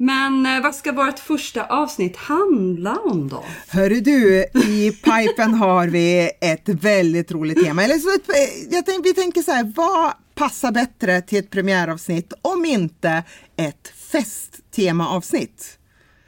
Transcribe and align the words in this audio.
Men 0.00 0.46
eh, 0.46 0.62
vad 0.62 0.74
ska 0.74 0.92
vårt 0.92 1.18
första 1.18 1.64
avsnitt 1.64 2.16
handla 2.16 2.96
om 2.96 3.28
då? 3.28 3.44
Hörru 3.68 4.00
du, 4.00 4.44
i 4.64 4.90
pipen 4.92 5.54
har 5.54 5.86
vi 5.86 6.30
ett 6.40 6.68
väldigt 6.68 7.32
roligt 7.32 7.64
tema. 7.64 7.84
Eller 7.84 7.98
så 7.98 8.08
eh, 8.08 8.74
jag 8.74 8.86
tänk, 8.86 9.06
vi 9.06 9.14
tänker 9.14 9.42
så 9.42 9.52
här, 9.52 9.72
vad 9.76 10.12
passar 10.34 10.72
bättre 10.72 11.20
till 11.20 11.38
ett 11.38 11.50
premiäravsnitt 11.50 12.32
om 12.42 12.64
inte 12.64 13.22
ett 13.56 13.92
festtemaavsnitt? 14.12 15.78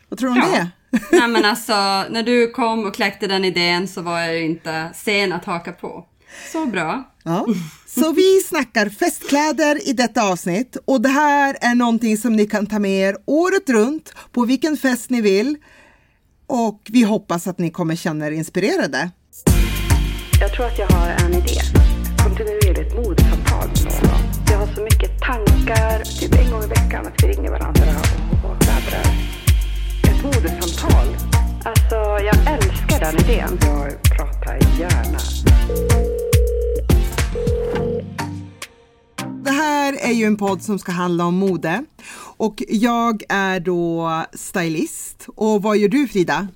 Vad 0.09 0.19
tror 0.19 0.31
du 0.35 0.41
om 0.41 0.49
Ja. 0.53 0.59
det? 0.59 0.71
Nej 1.13 1.29
men 1.29 1.45
alltså, 1.45 1.73
när 2.11 2.23
du 2.23 2.51
kom 2.51 2.85
och 2.85 2.95
kläckte 2.95 3.27
den 3.27 3.45
idén 3.45 3.89
så 3.89 4.03
var 4.03 4.21
jag 4.21 4.35
ju 4.39 4.45
inte 4.45 4.91
sen 4.95 5.33
att 5.33 5.45
haka 5.45 5.73
på. 5.73 6.07
Så 6.53 6.67
bra. 6.67 7.11
Ja. 7.25 7.47
Så 7.87 8.13
vi 8.13 8.41
snackar 8.49 8.89
festkläder 8.89 9.89
i 9.89 9.93
detta 9.93 10.23
avsnitt 10.23 10.77
och 10.85 11.01
det 11.01 11.09
här 11.09 11.57
är 11.61 11.75
någonting 11.75 12.17
som 12.17 12.33
ni 12.33 12.47
kan 12.47 12.67
ta 12.67 12.79
med 12.79 13.09
er 13.09 13.17
året 13.27 13.69
runt 13.71 14.15
på 14.33 14.45
vilken 14.45 14.77
fest 14.77 15.11
ni 15.11 15.21
vill. 15.21 15.57
Och 16.47 16.81
vi 16.91 17.03
hoppas 17.03 17.47
att 17.47 17.59
ni 17.59 17.71
kommer 17.71 17.97
känna 17.97 18.27
er 18.27 18.31
inspirerade. 18.31 19.11
Jag 20.41 20.53
tror 20.53 20.67
att 20.67 20.79
jag 20.79 20.87
har 20.87 21.09
en 21.09 21.35
idé. 21.35 21.61
Kontinuerligt 22.25 22.95
mordsamtal 22.95 23.69
med 23.85 24.03
någon. 24.03 24.21
Jag 24.51 24.59
har 24.59 24.75
så 24.75 24.83
mycket 24.83 25.21
tankar, 25.21 26.05
typ 26.21 26.35
en 26.35 26.51
gång 26.51 26.63
i 26.63 26.67
veckan, 26.67 27.07
att 27.07 27.25
vi 27.25 27.29
ringer 27.29 27.51
varandra 27.51 27.83
och, 28.43 28.57
babblar. 28.57 29.07
Ett 30.03 30.23
modesamtal. 30.25 31.07
Alltså, 31.65 32.25
jag 32.25 32.55
älskar 32.55 33.01
den 33.01 33.25
idén. 33.25 33.59
Jag 33.63 34.03
pratar 34.03 34.59
gärna. 34.81 35.19
Det 39.43 39.51
här 39.51 39.93
är 40.01 40.13
ju 40.13 40.25
en 40.25 40.37
podd 40.37 40.63
som 40.63 40.79
ska 40.79 40.93
handla 40.93 41.25
om 41.27 41.35
mode 41.35 41.85
och 42.37 42.63
jag 42.69 43.23
är 43.29 43.61
då 43.61 44.11
stylist. 44.33 45.27
Och 45.37 45.63
vad 45.63 45.77
gör 45.79 45.89
du 45.89 46.09
Frida? 46.09 46.49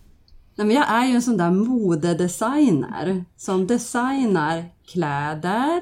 Nej, 0.57 0.67
men 0.67 0.77
jag 0.77 0.89
är 0.91 1.05
ju 1.07 1.15
en 1.15 1.23
sån 1.23 1.37
där 1.37 1.51
modedesigner 1.51 3.25
som 3.37 3.67
designar 3.67 4.65
kläder, 4.93 5.81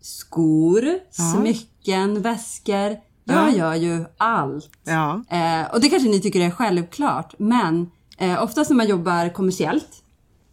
skor, 0.00 0.84
smycken, 1.10 2.22
väskor. 2.22 2.96
Jag 3.24 3.50
Ja. 3.50 3.56
gör 3.56 3.74
ju 3.74 4.04
allt. 4.18 4.70
Ja. 4.84 5.22
Eh, 5.30 5.74
och 5.74 5.80
det 5.80 5.88
kanske 5.88 6.08
ni 6.08 6.20
tycker 6.20 6.40
är 6.40 6.50
självklart, 6.50 7.34
men 7.38 7.90
eh, 8.18 8.42
oftast 8.42 8.70
när 8.70 8.76
man 8.76 8.88
jobbar 8.88 9.28
kommersiellt. 9.34 9.88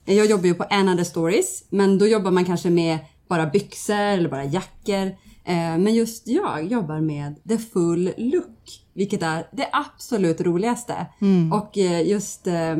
eh, 0.06 0.16
Jag 0.18 0.26
jobbar 0.26 0.46
ju 0.46 0.54
på 0.54 0.64
Another 0.64 1.04
Stories, 1.04 1.64
men 1.70 1.98
då 1.98 2.08
jobbar 2.08 2.32
man 2.32 2.46
kanske 2.46 2.70
med 2.70 2.98
bara 3.28 3.46
byxor 3.46 3.96
eller 3.96 4.30
bara 4.30 4.44
jackor. 4.44 5.12
Eh, 5.46 5.78
men 5.78 5.96
just 5.96 6.28
jag 6.28 6.66
jobbar 6.66 7.02
med 7.02 7.36
the 7.50 7.58
full 7.58 8.14
look, 8.18 8.82
vilket 8.94 9.24
är 9.24 9.48
det 9.52 9.70
absolut 9.72 10.42
roligaste. 10.42 11.06
Och 11.54 11.78
eh, 11.78 12.08
just 12.08 12.48
eh, 12.48 12.76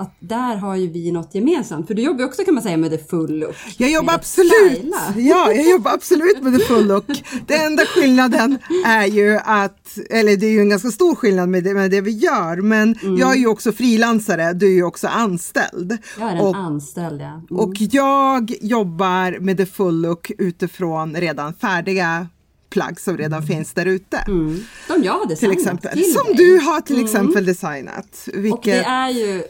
att 0.00 0.14
där 0.20 0.56
har 0.56 0.76
ju 0.76 0.86
vi 0.88 1.12
något 1.12 1.34
gemensamt, 1.34 1.86
för 1.86 1.94
du 1.94 2.02
jobbar 2.02 2.24
också 2.24 2.44
kan 2.44 2.54
man 2.54 2.62
säga 2.62 2.76
med 2.76 2.90
the 2.90 2.98
full 2.98 3.38
look. 3.38 3.56
Jag 3.76 3.90
jobbar 3.90 4.14
absolut, 4.14 4.82
ja, 5.16 5.52
jag 5.52 5.70
jobbar 5.70 5.90
absolut 5.92 6.42
med 6.42 6.58
the 6.58 6.64
full 6.64 6.86
look. 6.86 7.04
Den 7.46 7.60
enda 7.66 7.82
skillnaden 7.86 8.58
är 8.86 9.06
ju 9.06 9.36
att, 9.44 9.98
eller 10.10 10.36
det 10.36 10.46
är 10.46 10.50
ju 10.50 10.60
en 10.60 10.68
ganska 10.68 10.88
stor 10.90 11.14
skillnad 11.14 11.48
med 11.48 11.64
det, 11.64 11.74
med 11.74 11.90
det 11.90 12.00
vi 12.00 12.10
gör, 12.10 12.56
men 12.56 12.98
jag 13.18 13.32
är 13.34 13.38
ju 13.38 13.46
också 13.46 13.72
frilansare, 13.72 14.52
du 14.52 14.66
är 14.66 14.74
ju 14.74 14.84
också 14.84 15.08
anställd. 15.08 15.98
Jag 16.18 16.28
är 16.30 16.34
en 16.34 16.40
Och- 16.40 16.56
anställd, 16.56 17.20
ja. 17.20 17.26
Mm. 17.26 17.44
Och 17.50 17.72
jag 17.76 18.52
jobbar 18.60 19.38
med 19.40 19.56
the 19.56 19.66
full 19.66 20.00
look 20.00 20.30
utifrån 20.38 21.16
redan 21.16 21.54
färdiga 21.54 22.26
plagg 22.70 23.00
som 23.00 23.16
redan 23.18 23.42
finns 23.42 23.72
där 23.72 23.86
ute. 23.86 24.16
Mm. 24.16 24.60
De 24.88 25.02
jag 25.04 25.12
har 25.12 25.20
Till 25.20 25.28
designat 25.28 25.56
exempel. 25.58 25.92
till 25.92 26.12
Som 26.12 26.26
dig. 26.26 26.36
du 26.46 26.58
har 26.58 26.80
till 26.80 27.04
exempel 27.04 27.44
designat. 27.44 28.28
Vilket, 28.34 28.52
Och 28.52 28.60
det 28.64 28.84
är 28.84 29.08
ju 29.10 29.42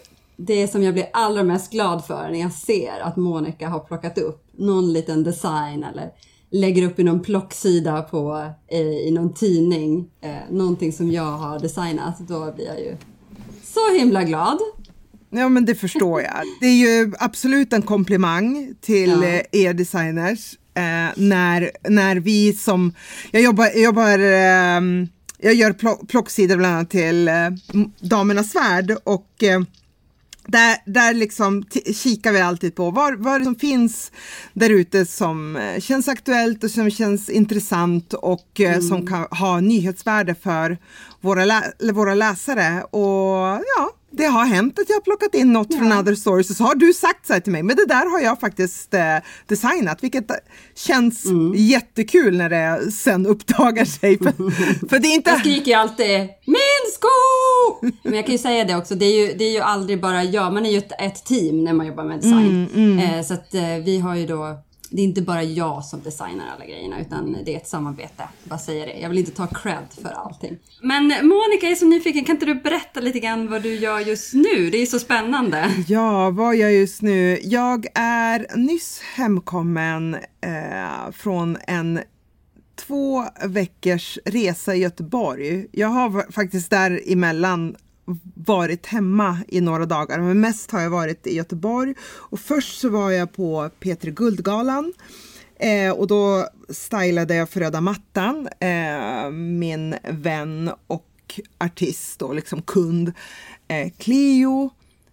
det 0.47 0.69
som 0.69 0.83
jag 0.83 0.95
blir 0.95 1.07
allra 1.13 1.43
mest 1.43 1.73
glad 1.73 2.05
för 2.05 2.29
när 2.31 2.41
jag 2.41 2.53
ser 2.53 3.01
att 3.03 3.17
Monica 3.17 3.69
har 3.69 3.81
plockat 3.81 4.19
upp 4.19 4.45
någon 4.59 4.93
liten 4.93 5.25
design 5.25 5.85
eller 5.85 6.11
lägger 6.51 6.87
upp 6.87 6.99
i 6.99 7.05
någon 7.05 7.21
plocksida 7.23 8.03
på, 8.03 8.53
eh, 8.71 8.81
i 8.81 9.11
någon 9.11 9.35
tidning, 9.35 10.09
eh, 10.21 10.31
någonting 10.51 10.93
som 10.93 11.11
jag 11.13 11.23
har 11.33 11.59
designat. 11.59 12.19
Då 12.19 12.53
blir 12.53 12.67
jag 12.67 12.81
ju 12.81 12.97
så 13.65 13.99
himla 13.99 14.25
glad. 14.25 14.59
Ja 15.31 15.49
men 15.49 15.65
det 15.65 15.75
förstår 15.75 16.23
jag. 16.23 16.35
Det 16.61 16.67
är 16.67 16.75
ju 17.05 17.13
absolut 17.19 17.73
en 17.73 17.83
komplimang 17.83 18.75
till 18.81 19.11
Ja. 19.11 19.25
eh, 19.25 19.43
er 19.53 19.73
designers. 19.75 20.55
Eh, 20.75 21.11
när, 21.17 21.71
när 21.89 22.17
vi 22.17 22.53
som, 22.53 22.93
jag 23.31 23.43
jobbar, 23.43 23.65
jag 23.65 23.83
jobbar 23.83 24.19
ehm, 24.19 25.09
jag 25.43 25.55
gör 25.55 25.73
plock, 25.73 26.09
plocksidor 26.09 26.57
bland 26.57 26.75
annat 26.75 26.91
till 26.91 27.29
eh, 27.29 27.35
Damernas 28.01 28.55
Värld 28.55 28.97
och 29.05 29.43
eh, 29.43 29.61
där, 30.47 30.77
där 30.87 31.15
liksom 31.15 31.65
kikar 31.95 32.33
vi 32.33 32.41
alltid 32.41 32.75
på 32.75 32.91
vad, 32.91 33.19
vad 33.19 33.45
som 33.45 33.55
finns 33.55 34.13
där 34.53 34.71
ute 34.71 35.07
som 35.07 35.57
eh, 35.57 35.81
känns 35.81 36.09
aktuellt 36.09 36.65
och 36.65 36.71
som 36.71 36.91
känns 36.91 37.29
intressant 37.29 38.15
och 38.15 38.61
eh, 38.61 38.81
som 38.81 39.07
kan 39.07 39.27
ha 39.31 39.61
nyhetsvärde 39.61 40.35
för 40.35 40.79
våra, 41.21 41.45
lä- 41.45 41.93
våra 41.93 42.15
läsare. 42.15 42.83
Och 42.83 43.65
ja, 43.77 43.91
det 44.11 44.25
har 44.25 44.45
hänt 44.45 44.79
att 44.79 44.89
jag 44.89 44.97
har 44.97 45.01
plockat 45.01 45.35
in 45.35 45.53
något 45.53 45.75
från 45.75 45.93
Other 45.93 46.15
Stories 46.15 46.51
och 46.51 46.57
så 46.57 46.65
har 46.65 46.75
du 46.75 46.93
sagt 46.93 47.27
så 47.27 47.33
här 47.33 47.41
till 47.41 47.53
mig, 47.53 47.63
men 47.63 47.77
det 47.77 47.87
där 47.87 48.11
har 48.11 48.21
jag 48.21 48.41
faktiskt 48.41 48.95
eh, 48.95 49.17
designat, 49.47 50.05
vilket 50.05 50.31
eh, 50.31 50.37
känns 50.75 51.25
jättekul 51.55 52.37
när 52.37 52.51
det 52.51 52.93
sen 52.93 53.27
uppdagar 53.27 53.85
sig. 53.85 54.19
För, 54.19 54.33
för 54.89 54.99
det 54.99 55.09
är 55.09 55.15
inte... 55.15 55.31
Jag 55.31 55.41
skriker 55.41 55.71
ju 55.71 55.75
alltid 55.75 56.19
min 56.47 56.85
sko! 56.95 57.87
Men 58.03 58.15
jag 58.15 58.27
kan 58.27 58.33
ju 58.33 58.39
säga 58.39 58.65
det 58.65 58.77
också, 58.77 58.95
det 58.95 59.05
är 59.05 59.27
ju, 59.27 59.35
det 59.35 59.45
är 59.45 59.53
ju 59.53 59.61
aldrig 59.61 60.01
bara 60.01 60.25
jag, 60.25 60.53
man 60.53 60.67
är 60.67 60.71
ju 60.71 60.79
ett, 60.79 60.93
ett 61.01 61.25
team 61.25 61.65
när 61.65 61.73
man 61.73 61.87
jobbar 61.87 62.05
med 62.05 62.17
design. 62.17 62.99
Eh, 62.99 63.23
så 63.23 63.35
att 63.35 63.55
eh, 63.55 63.77
vi 63.85 63.99
har 63.99 64.17
ju 64.17 64.27
då, 64.27 64.59
det 64.91 65.03
är 65.03 65.05
inte 65.05 65.23
bara 65.23 65.43
jag 65.43 65.85
som 65.85 66.03
designar 66.03 66.45
alla 66.55 66.67
grejerna 66.67 67.01
utan 67.01 67.37
det 67.45 67.55
är 67.55 67.57
ett 67.57 67.69
samarbete. 67.69 68.23
Jag 68.49 68.61
säger 68.61 68.87
det, 68.87 68.93
jag 68.93 69.09
vill 69.09 69.19
inte 69.19 69.31
ta 69.31 69.47
cred 69.47 69.87
för 70.03 70.09
allting. 70.09 70.59
Men 70.83 71.03
Monica 71.07 71.67
är 71.67 71.75
så 71.75 71.87
nyfiken, 71.87 72.25
kan 72.25 72.37
inte 72.37 72.47
du 72.47 72.55
berätta 72.55 73.01
lite 73.01 73.21
grann 73.21 73.51
vad 73.51 73.63
du 73.63 73.75
gör 73.75 74.01
just 74.01 74.35
nu? 74.35 74.71
Det 74.71 74.79
är 74.79 74.87
så 74.87 74.99
spännande. 74.99 75.75
Ja, 75.89 76.31
vad 76.31 76.57
gör 76.57 76.69
jag 76.69 76.73
just 76.73 77.03
nu? 77.03 77.39
Jag 77.43 77.87
är 77.95 78.57
nyss 78.57 79.01
hemkommen 79.15 80.15
eh, 80.41 81.13
från 81.13 81.57
en 81.67 82.01
två 82.87 83.25
veckors 83.47 84.19
resa 84.25 84.75
i 84.75 84.79
Göteborg. 84.79 85.67
Jag 85.73 85.89
har 85.89 86.33
faktiskt 86.33 86.71
däremellan 86.71 87.77
varit 88.35 88.87
hemma 88.87 89.39
i 89.49 89.61
några 89.61 89.87
dagar, 89.87 90.21
men 90.21 90.41
mest 90.41 90.71
har 90.71 90.81
jag 90.81 90.91
varit 90.91 91.27
i 91.27 91.35
Göteborg. 91.37 91.95
Och 92.03 92.41
först 92.41 92.81
så 92.81 92.89
var 92.89 93.11
jag 93.11 93.33
på 93.33 93.71
P3 93.81 94.11
Guldgalan 94.11 94.93
eh, 95.57 95.93
och 95.93 96.07
då 96.07 96.49
stylade 96.69 97.35
jag 97.35 97.49
för 97.49 97.61
röda 97.61 97.81
mattan, 97.81 98.49
eh, 98.61 99.31
min 99.31 99.95
vän 100.09 100.71
och 100.87 101.07
artist 101.59 102.23
och 102.23 102.35
liksom 102.35 102.63
kund 102.63 103.13
eh, 103.69 103.91
Cleo. 103.99 104.71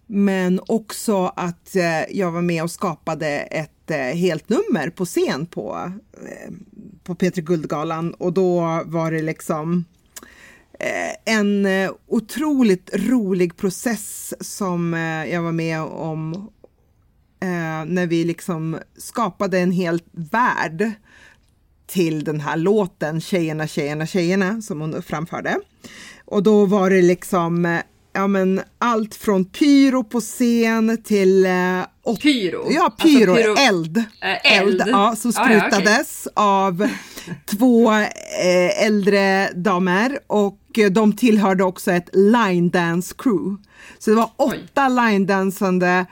Men 0.10 0.60
också 0.68 1.25
att 1.36 1.75
eh, 1.75 2.04
jag 2.12 2.31
var 2.31 2.42
med 2.42 2.63
och 2.63 2.72
skapade 2.72 3.28
ett 3.28 3.92
eh, 3.92 3.98
helt 3.98 4.50
nummer 4.50 4.89
på 4.89 5.06
scen 5.06 5.45
på, 5.45 5.92
eh, 6.13 6.54
på 7.04 7.16
P3 7.16 7.42
Guldgalan 7.42 8.13
och 8.13 8.34
då 8.34 8.84
var 8.86 9.12
det 9.12 9.22
liksom 9.22 9.74
eh, 9.78 9.97
en 11.25 11.65
eh, 11.65 11.91
otroligt 12.07 12.89
rolig 12.94 13.57
process 13.57 14.33
som 14.41 14.94
eh, 14.94 15.25
jag 15.33 15.41
var 15.41 15.51
med 15.51 15.81
om 15.81 16.33
eh, 17.41 17.85
när 17.85 18.07
vi 18.07 18.24
liksom 18.24 18.77
skapade 18.97 19.59
en 19.59 19.71
hel 19.71 20.01
värld 20.12 20.91
till 21.88 22.24
den 22.24 22.39
här 22.39 22.57
låten 22.57 23.21
Tjejerna, 23.21 23.68
tjejerna, 23.68 24.06
tjejerna 24.06 24.62
som 24.62 24.81
hon 24.81 25.01
framförde. 25.03 25.57
Och 26.25 26.44
då 26.44 26.65
var 26.65 26.89
det 26.89 27.01
liksom 27.01 27.65
eh, 27.65 27.79
ja, 28.13 28.27
men 28.27 28.62
allt 28.77 29.15
från 29.15 29.45
pyro 29.45 30.03
på 30.03 30.21
scen 30.21 30.97
till 31.03 31.45
eh, 31.45 31.81
åt- 32.03 32.21
Pyro? 32.21 32.68
Ja, 32.71 32.83
Alltså 32.85 33.07
pyro, 33.07 33.35
pyro- 33.35 33.57
eld. 33.59 33.97
Eh, 33.97 34.57
eld. 34.59 34.83
ja, 34.88 35.15
som 35.15 35.31
Ja, 35.35 35.41
ja, 35.51 35.57
okej. 35.57 35.69
sprutades 35.71 36.27
av 36.33 36.88
två 37.45 37.91
eh, 37.91 38.85
äldre 38.85 39.51
damer 39.56 40.19
och 40.27 40.59
de 40.89 41.15
tillhörde 41.15 41.63
också 41.63 41.91
ett 41.91 42.09
line 42.13 42.69
dance 42.69 43.15
crew. 43.18 43.63
Så 44.00 44.09
det 44.09 44.15
var 44.15 44.29
åtta 44.38 44.89
line 44.89 45.25
dansande 45.25 46.06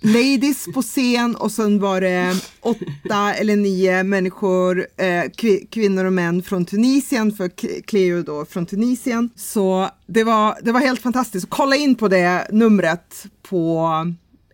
ladies 0.00 0.66
på 0.74 0.82
scen 0.82 1.36
och 1.36 1.52
sen 1.52 1.78
var 1.78 2.00
det 2.00 2.34
åtta 2.60 3.34
eller 3.34 3.56
nio 3.56 4.02
människor, 4.02 4.86
eh, 4.96 5.24
kvinnor 5.70 6.04
och 6.04 6.12
män 6.12 6.42
från 6.42 6.64
Tunisien, 6.64 7.32
för 7.32 7.50
Cleo 7.82 8.22
då 8.22 8.44
från 8.44 8.66
Tunisien. 8.66 9.30
Så 9.36 9.88
det 10.06 10.24
var, 10.24 10.58
det 10.62 10.72
var 10.72 10.80
helt 10.80 11.02
fantastiskt. 11.02 11.46
Kolla 11.48 11.76
in 11.76 11.94
på 11.94 12.08
det 12.08 12.46
numret 12.50 13.26
på 13.42 13.90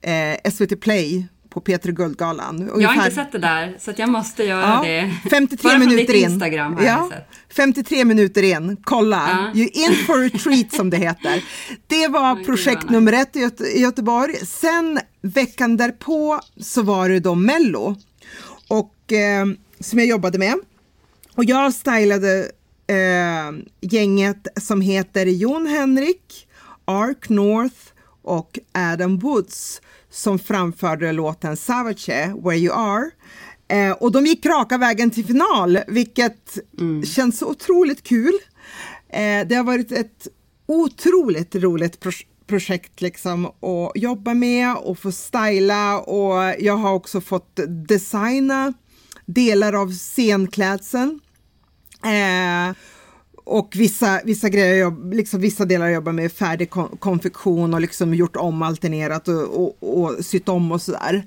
eh, 0.02 0.50
SVT 0.52 0.80
Play 0.80 1.26
på 1.56 1.60
P3 1.60 1.90
Guldgalan. 1.90 2.56
Ungefär. 2.56 2.80
Jag 2.80 2.88
har 2.88 2.94
inte 2.94 3.14
sett 3.14 3.32
det 3.32 3.38
där 3.38 3.76
så 3.78 3.92
jag 3.96 4.08
måste 4.08 4.44
göra 4.44 4.60
ja, 4.60 4.82
det. 4.84 5.30
53 5.30 5.70
Bara 5.70 5.78
minuter 5.78 6.14
in. 6.14 6.30
Instagram 6.30 6.74
har 6.74 6.82
ja, 6.82 6.88
jag 6.88 7.08
sett. 7.08 7.28
53 7.56 8.04
minuter 8.04 8.42
in, 8.42 8.76
kolla. 8.84 9.50
Ja. 9.54 9.68
In 9.72 9.96
for 10.06 10.26
a 10.26 10.30
treat 10.42 10.72
som 10.72 10.90
det 10.90 10.96
heter. 10.96 11.44
Det 11.86 12.08
var 12.08 12.44
projekt 12.44 12.90
nummer 12.90 13.12
ett 13.12 13.36
i, 13.36 13.40
Göte 13.40 13.64
i 13.64 13.80
Göteborg. 13.80 14.36
Sen 14.46 15.00
veckan 15.20 15.76
därpå 15.76 16.40
så 16.60 16.82
var 16.82 17.08
det 17.08 17.20
då 17.20 17.34
Mello 17.34 17.96
och 18.68 19.12
eh, 19.12 19.46
som 19.80 19.98
jag 19.98 20.08
jobbade 20.08 20.38
med. 20.38 20.54
Och 21.34 21.44
jag 21.44 21.74
stylade 21.74 22.50
eh, 22.86 23.52
gänget 23.80 24.46
som 24.60 24.80
heter 24.80 25.26
Jon 25.26 25.66
Henrik, 25.66 26.48
Ark 26.84 27.28
North 27.28 27.76
och 28.22 28.58
Adam 28.72 29.18
Woods 29.18 29.80
som 30.10 30.38
framförde 30.38 31.12
låten 31.12 31.56
Savage 31.56 32.08
Where 32.44 32.56
You 32.56 32.74
Are. 32.74 33.10
Eh, 33.68 33.92
och 33.92 34.12
de 34.12 34.26
gick 34.26 34.46
raka 34.46 34.78
vägen 34.78 35.10
till 35.10 35.24
final, 35.24 35.78
vilket 35.88 36.58
mm. 36.80 37.04
känns 37.04 37.42
otroligt 37.42 38.02
kul. 38.02 38.34
Eh, 39.08 39.46
det 39.46 39.54
har 39.54 39.64
varit 39.64 39.92
ett 39.92 40.28
otroligt 40.66 41.54
roligt 41.54 42.00
pro 42.00 42.10
projekt 42.46 43.00
liksom 43.00 43.46
att 43.46 43.92
jobba 43.94 44.34
med 44.34 44.76
och 44.76 44.98
få 44.98 45.12
styla 45.12 46.00
och 46.00 46.54
jag 46.58 46.76
har 46.76 46.92
också 46.92 47.20
fått 47.20 47.60
designa 47.88 48.72
delar 49.26 49.72
av 49.72 49.92
scenklädseln. 49.92 51.20
Eh, 52.04 52.76
och 53.44 53.72
vissa, 53.76 54.20
vissa 54.24 54.48
grejer, 54.48 55.14
liksom 55.14 55.40
vissa 55.40 55.64
delar 55.64 55.88
jobbar 55.88 56.12
med 56.12 56.32
färdig 56.32 56.70
konfektion 56.98 57.74
och 57.74 57.80
liksom 57.80 58.14
gjort 58.14 58.36
om, 58.36 58.62
alternerat 58.62 59.28
och, 59.28 59.42
och, 59.42 60.00
och 60.00 60.24
sytt 60.24 60.48
om 60.48 60.72
och 60.72 60.82
sådär. 60.82 61.26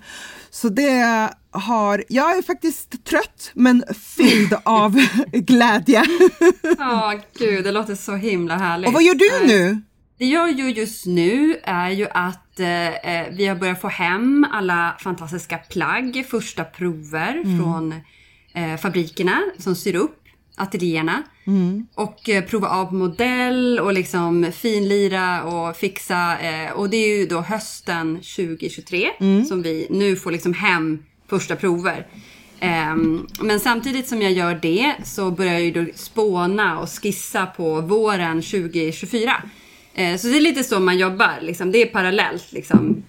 Så 0.51 0.69
det 0.69 1.29
har, 1.51 2.03
jag 2.09 2.37
är 2.37 2.41
faktiskt 2.41 3.05
trött 3.05 3.51
men 3.53 3.83
fylld 4.17 4.53
av 4.63 4.95
glädje. 5.31 6.03
Ja, 6.77 7.13
oh, 7.13 7.21
gud, 7.37 7.63
det 7.63 7.71
låter 7.71 7.95
så 7.95 8.15
himla 8.15 8.57
härligt. 8.57 8.87
Och 8.87 8.93
vad 8.93 9.03
gör 9.03 9.15
du 9.15 9.47
nu? 9.47 9.81
Det 10.17 10.25
jag 10.25 10.51
gör 10.51 10.67
just 10.67 11.05
nu 11.05 11.59
är 11.63 11.89
ju 11.89 12.07
att 12.11 12.59
eh, 12.59 12.87
eh, 12.87 13.27
vi 13.31 13.45
har 13.45 13.55
börjat 13.55 13.81
få 13.81 13.87
hem 13.87 14.45
alla 14.51 14.95
fantastiska 14.99 15.57
plagg, 15.57 16.25
första 16.29 16.63
prover 16.63 17.41
mm. 17.45 17.59
från 17.59 17.93
eh, 18.53 18.77
fabrikerna 18.77 19.41
som 19.57 19.75
syr 19.75 19.95
upp 19.95 20.18
ateljéerna. 20.59 21.23
Mm. 21.47 21.87
Och 21.95 22.29
eh, 22.29 22.43
prova 22.43 22.67
av 22.69 22.93
modell 22.93 23.79
och 23.79 23.93
liksom 23.93 24.51
finlira 24.51 25.43
och 25.43 25.77
fixa. 25.77 26.39
Eh, 26.39 26.71
och 26.71 26.89
det 26.89 26.97
är 26.97 27.17
ju 27.17 27.25
då 27.25 27.41
hösten 27.41 28.15
2023 28.15 29.09
mm. 29.19 29.45
som 29.45 29.61
vi 29.61 29.87
nu 29.89 30.15
får 30.15 30.31
liksom 30.31 30.53
hem 30.53 31.03
första 31.29 31.55
prover. 31.55 32.07
Eh, 32.59 32.95
men 33.41 33.59
samtidigt 33.59 34.07
som 34.07 34.21
jag 34.21 34.31
gör 34.31 34.59
det 34.61 34.93
så 35.03 35.31
börjar 35.31 35.53
jag 35.53 35.61
ju 35.61 35.71
då 35.71 35.85
spåna 35.95 36.79
och 36.79 36.89
skissa 36.89 37.45
på 37.45 37.81
våren 37.81 38.41
2024. 38.41 39.43
Eh, 39.93 40.17
så 40.17 40.27
det 40.27 40.37
är 40.37 40.41
lite 40.41 40.63
så 40.63 40.79
man 40.79 40.97
jobbar, 40.97 41.33
liksom. 41.41 41.71
det 41.71 41.81
är 41.81 41.85
parallellt 41.85 42.51
liksom, 42.51 43.03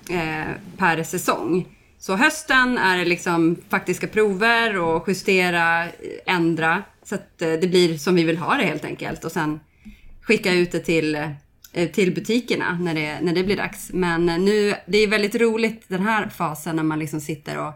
per 0.76 1.02
säsong. 1.02 1.66
Så 1.98 2.16
hösten 2.16 2.78
är 2.78 2.98
det 2.98 3.04
liksom 3.04 3.56
faktiska 3.68 4.06
prover 4.06 4.78
och 4.78 5.08
justera, 5.08 5.86
ändra. 6.26 6.82
Så 7.10 7.16
att 7.16 7.42
eh, 7.42 7.52
det 7.52 7.68
blir 7.68 7.98
som 7.98 8.14
vi 8.14 8.24
vill 8.24 8.36
ha 8.38 8.54
det 8.54 8.64
helt 8.64 8.84
enkelt. 8.84 9.24
Och 9.24 9.32
sen 9.32 9.60
skicka 10.22 10.52
ut 10.52 10.72
det 10.72 10.80
till, 10.80 11.14
eh, 11.72 11.88
till 11.92 12.14
butikerna 12.14 12.78
när 12.80 12.94
det, 12.94 13.20
när 13.20 13.34
det 13.34 13.44
blir 13.44 13.56
dags. 13.56 13.90
Men 13.92 14.28
eh, 14.28 14.38
nu, 14.38 14.74
det 14.86 14.98
är 14.98 15.08
väldigt 15.08 15.34
roligt 15.34 15.84
den 15.88 16.02
här 16.02 16.28
fasen 16.28 16.76
när 16.76 16.82
man 16.82 16.98
liksom 16.98 17.20
sitter 17.20 17.58
och 17.58 17.72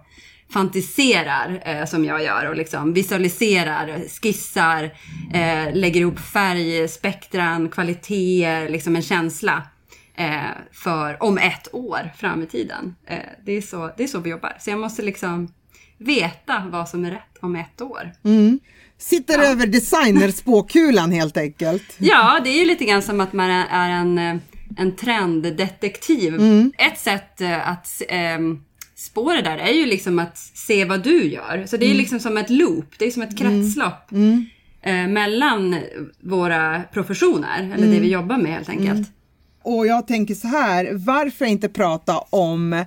fantiserar 0.52 1.62
eh, 1.64 1.84
som 1.84 2.04
jag 2.04 2.24
gör 2.24 2.48
och 2.48 2.56
liksom 2.56 2.92
visualiserar, 2.92 4.08
skissar, 4.22 4.84
eh, 5.32 5.74
lägger 5.74 6.00
ihop 6.00 6.18
färgspektran, 6.20 7.68
kvaliteter, 7.68 8.68
liksom 8.68 8.96
en 8.96 9.02
känsla 9.02 9.62
eh, 10.14 10.40
för 10.72 11.22
om 11.22 11.38
ett 11.38 11.68
år 11.74 12.12
fram 12.16 12.42
i 12.42 12.46
tiden. 12.46 12.94
Eh, 13.06 13.18
det, 13.44 13.52
är 13.52 13.62
så, 13.62 13.90
det 13.96 14.02
är 14.02 14.08
så 14.08 14.20
vi 14.20 14.30
jobbar. 14.30 14.56
Så 14.60 14.70
jag 14.70 14.80
måste 14.80 15.02
liksom 15.02 15.48
veta 15.98 16.62
vad 16.66 16.88
som 16.88 17.04
är 17.04 17.10
rätt 17.10 17.38
om 17.40 17.56
ett 17.56 17.80
år. 17.80 18.12
Mm. 18.24 18.60
Sitter 19.04 19.38
ja. 19.38 19.44
över 19.44 19.66
designerspåkulan 19.66 21.12
helt 21.12 21.36
enkelt. 21.36 21.96
Ja, 21.98 22.40
det 22.44 22.50
är 22.50 22.58
ju 22.58 22.64
lite 22.64 22.84
grann 22.84 23.02
som 23.02 23.20
att 23.20 23.32
man 23.32 23.50
är 23.50 23.90
en, 23.90 24.40
en 24.76 24.96
trenddetektiv. 24.96 26.34
Mm. 26.34 26.72
Ett 26.78 26.98
sätt 26.98 27.40
eh, 27.40 27.68
att 27.68 28.02
eh, 28.08 28.38
spå 28.96 29.32
det 29.32 29.42
där 29.42 29.58
är 29.58 29.72
ju 29.72 29.86
liksom 29.86 30.18
att 30.18 30.38
se 30.38 30.84
vad 30.84 31.02
du 31.02 31.24
gör. 31.24 31.64
Så 31.66 31.76
det 31.76 31.84
är 31.84 31.86
mm. 31.86 31.98
liksom 31.98 32.20
som 32.20 32.36
ett 32.36 32.50
loop, 32.50 32.94
det 32.98 33.06
är 33.06 33.10
som 33.10 33.22
ett 33.22 33.40
mm. 33.40 33.62
kretslopp. 33.62 34.12
Mm. 34.12 34.46
Eh, 34.82 35.06
mellan 35.08 35.76
våra 36.20 36.82
professioner, 36.92 37.62
eller 37.62 37.86
det 37.86 37.96
mm. 37.96 38.02
vi 38.02 38.10
jobbar 38.10 38.38
med 38.38 38.52
helt 38.52 38.68
enkelt. 38.68 39.08
Och 39.64 39.86
jag 39.86 40.06
tänker 40.06 40.34
så 40.34 40.48
här, 40.48 40.90
varför 40.92 41.44
inte 41.44 41.68
prata 41.68 42.18
om 42.18 42.84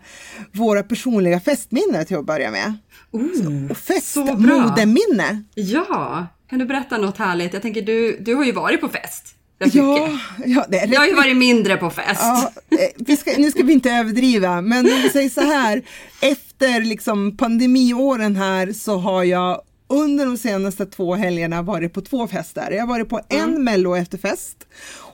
våra 0.52 0.84
personliga 0.84 1.40
festminnen 1.40 2.06
till 2.06 2.18
att 2.18 2.26
börja 2.26 2.52
med? 2.52 2.74
Oh, 3.12 3.74
festmodeminne. 3.74 5.44
Ja, 5.56 6.28
kan 6.50 6.60
du 6.60 6.66
berätta 6.66 6.98
något 6.98 7.18
härligt? 7.18 7.54
Jag 7.54 7.62
tänker 7.62 7.82
du, 7.82 8.18
du 8.20 8.36
har 8.36 8.46
ju 8.46 8.52
varit 8.52 8.82
på 8.82 8.90
fest. 8.90 9.34
Ja, 9.60 10.20
ja, 10.46 10.66
det 10.70 10.80
är 10.80 10.88
jag 10.88 11.00
har 11.00 11.08
ju 11.08 11.16
varit 11.16 11.38
mindre 11.38 11.78
på 11.78 11.90
fest. 11.90 12.22
Ja, 12.22 12.52
eh, 12.70 12.78
vi 12.98 13.18
ska, 13.18 13.32
nu 13.38 13.52
ska 13.52 13.64
vi 13.64 13.74
inte 13.74 13.92
överdriva, 13.92 14.62
men 14.62 14.86
om 14.86 15.02
vi 15.04 15.10
säger 15.10 15.30
så 15.30 15.42
här. 15.42 15.82
Efter 16.22 16.82
liksom 16.82 17.38
pandemiåren 17.38 18.36
här 18.36 18.74
så 18.74 18.98
har 18.98 19.24
jag 19.24 19.62
under 19.90 20.26
de 20.26 20.38
senaste 20.38 20.86
två 20.86 21.16
helgerna 21.16 21.62
varit 21.62 21.94
på 21.94 22.02
två 22.02 22.28
fester. 22.28 22.72
Jag 22.72 22.82
har 22.82 22.88
varit 22.88 23.10
på 23.10 23.22
en 23.30 23.40
mm. 23.40 23.64
mello 23.64 23.96
efterfest 23.96 24.58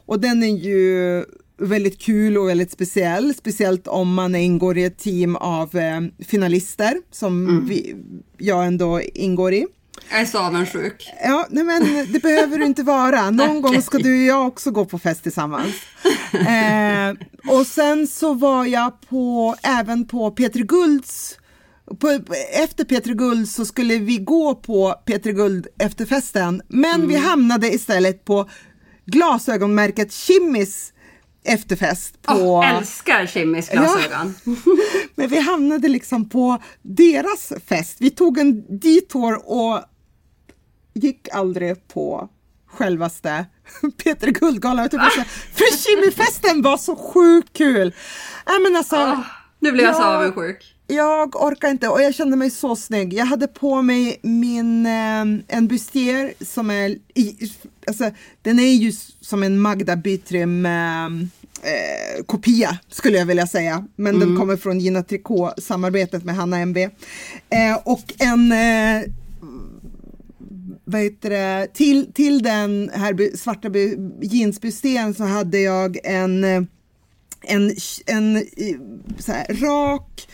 och 0.06 0.20
den 0.20 0.44
är 0.44 0.58
ju 0.58 1.24
väldigt 1.58 2.02
kul 2.02 2.38
och 2.38 2.50
väldigt 2.50 2.72
speciell, 2.72 3.34
speciellt 3.34 3.88
om 3.88 4.14
man 4.14 4.36
ingår 4.36 4.78
i 4.78 4.84
ett 4.84 4.98
team 4.98 5.36
av 5.36 5.76
eh, 5.76 6.02
finalister 6.28 6.98
som 7.12 7.48
mm. 7.48 7.66
vi, 7.66 7.96
jag 8.38 8.66
ändå 8.66 9.02
ingår 9.02 9.54
i. 9.54 9.68
Jag 10.12 10.22
är 10.22 10.26
så 10.26 10.40
avundsjuk. 10.40 11.10
Ja, 11.24 11.48
nej 11.50 11.64
men 11.64 12.08
det 12.12 12.22
behöver 12.22 12.58
du 12.58 12.66
inte 12.66 12.84
vara. 12.84 13.30
Någon 13.32 13.58
okay. 13.58 13.62
gång 13.62 13.82
ska 13.82 13.98
du 13.98 14.22
och 14.22 14.28
jag 14.28 14.48
också 14.48 14.72
gå 14.72 14.86
på 14.86 15.00
fest 15.00 15.24
tillsammans. 15.24 15.76
eh, 16.34 17.14
och 17.58 17.68
sen 17.68 18.08
så 18.08 18.34
var 18.34 18.66
jag 18.66 19.02
på, 19.02 19.56
även 19.62 20.08
på 20.08 20.32
Peter 20.32 20.60
Gulds 20.60 21.38
på, 22.00 22.20
efter 22.54 22.84
Peter 22.84 23.14
Guld 23.14 23.50
så 23.50 23.66
skulle 23.66 23.98
vi 23.98 24.18
gå 24.18 24.56
på 24.56 24.96
Peter 25.06 25.32
Guld 25.32 25.68
efterfesten, 25.80 26.62
men 26.68 26.96
mm. 26.96 27.08
vi 27.08 27.16
hamnade 27.16 27.74
istället 27.74 28.26
på 28.26 28.50
glasögonmärket 29.06 30.14
Kimmis 30.14 30.94
efterfest 31.44 32.22
på... 32.22 32.34
Oh, 32.34 32.70
älskar 32.70 33.26
Kimmys 33.26 33.70
glasögon. 33.70 34.36
Ja. 34.46 34.54
Men 35.16 35.30
vi 35.30 35.40
hamnade 35.40 35.88
liksom 35.88 36.30
på 36.30 36.58
deras 36.82 37.54
fest. 37.68 37.98
Vi 38.00 38.10
tog 38.10 38.38
en 38.38 38.80
detour 38.80 39.52
och 39.52 39.84
gick 40.94 41.28
aldrig 41.32 41.88
på 41.88 42.30
självaste 42.68 43.46
Peter 44.04 44.28
Guldgalan. 44.28 44.90
För 44.90 45.78
Kimmy-festen 45.78 46.62
var 46.62 46.78
så 46.78 46.96
sjukt 46.96 47.54
kul! 47.54 47.94
Äh, 48.48 48.54
men 48.64 48.76
alltså, 48.76 48.96
oh, 48.96 49.20
nu 49.60 49.72
blir 49.72 49.84
jag, 49.84 49.90
jag 49.90 49.96
så 49.96 50.04
avundsjuk. 50.04 50.76
Jag 50.96 51.44
orkar 51.44 51.70
inte 51.70 51.88
och 51.88 52.02
jag 52.02 52.16
kände 52.16 52.38
mig 52.38 52.50
så 52.50 52.76
snygg. 52.76 53.14
Jag 53.14 53.26
hade 53.26 53.48
på 53.48 53.82
mig 53.82 54.20
min, 54.22 54.86
eh, 54.86 55.22
en 55.58 55.68
bustier 55.68 56.34
som 56.46 56.70
är, 56.70 56.98
i, 57.14 57.52
alltså 57.88 58.12
den 58.42 58.60
är 58.60 58.74
ju 58.74 58.92
som 59.22 59.44
en 59.44 59.60
Magda 59.60 59.96
Bytrim 59.96 60.66
eh, 60.66 61.06
eh, 61.06 62.24
kopia 62.26 62.78
skulle 62.90 63.18
jag 63.18 63.26
vilja 63.26 63.48
säga. 63.48 63.88
Men 63.96 64.16
mm. 64.16 64.28
den 64.28 64.38
kommer 64.38 64.58
från 64.58 64.80
Gina 64.80 65.04
Tricot, 65.04 65.64
samarbetet 65.64 66.24
med 66.24 66.36
Hanna 66.36 66.60
MV. 66.60 66.78
Eh, 66.78 66.90
och 67.84 68.14
en 68.20 68.52
eh, 68.52 69.04
vad 70.86 71.02
heter 71.02 71.30
det, 71.30 71.68
till, 71.74 72.14
till 72.14 72.44
den 72.44 72.92
här 72.94 73.38
svarta 73.38 73.70
jeansbusten 74.22 75.14
så 75.14 75.24
hade 75.24 75.60
jag 75.60 75.98
en 76.04 76.44
eh, 76.44 76.62
en, 77.44 77.76
en 78.06 78.46
så 79.20 79.32
här, 79.32 79.46
rak 79.54 80.28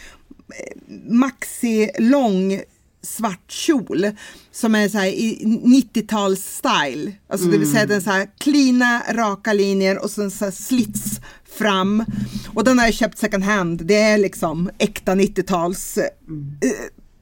maxi 1.09 1.91
lång 1.99 2.61
svart 3.01 3.51
kjol 3.51 4.05
som 4.51 4.75
är 4.75 4.89
så 4.89 4.97
här 4.97 5.07
i 5.07 5.41
90-tals-style. 5.65 7.11
Alltså 7.29 7.47
det 7.47 7.57
vill 7.57 7.71
säga 7.71 7.85
den 7.85 8.01
så 8.01 8.09
här 8.11 8.27
klina, 8.37 9.01
raka 9.11 9.53
linjer 9.53 10.03
och 10.03 10.09
sen 10.11 10.31
så 10.31 10.45
här 10.45 10.51
slits 10.51 11.19
fram. 11.57 12.05
Och 12.53 12.63
den 12.63 12.79
har 12.79 12.85
jag 12.85 12.93
köpt 12.93 13.17
second 13.17 13.43
hand. 13.43 13.85
Det 13.85 13.95
är 14.01 14.17
liksom 14.17 14.69
äkta 14.77 15.15
90-tals 15.15 15.97
eh, 15.97 16.05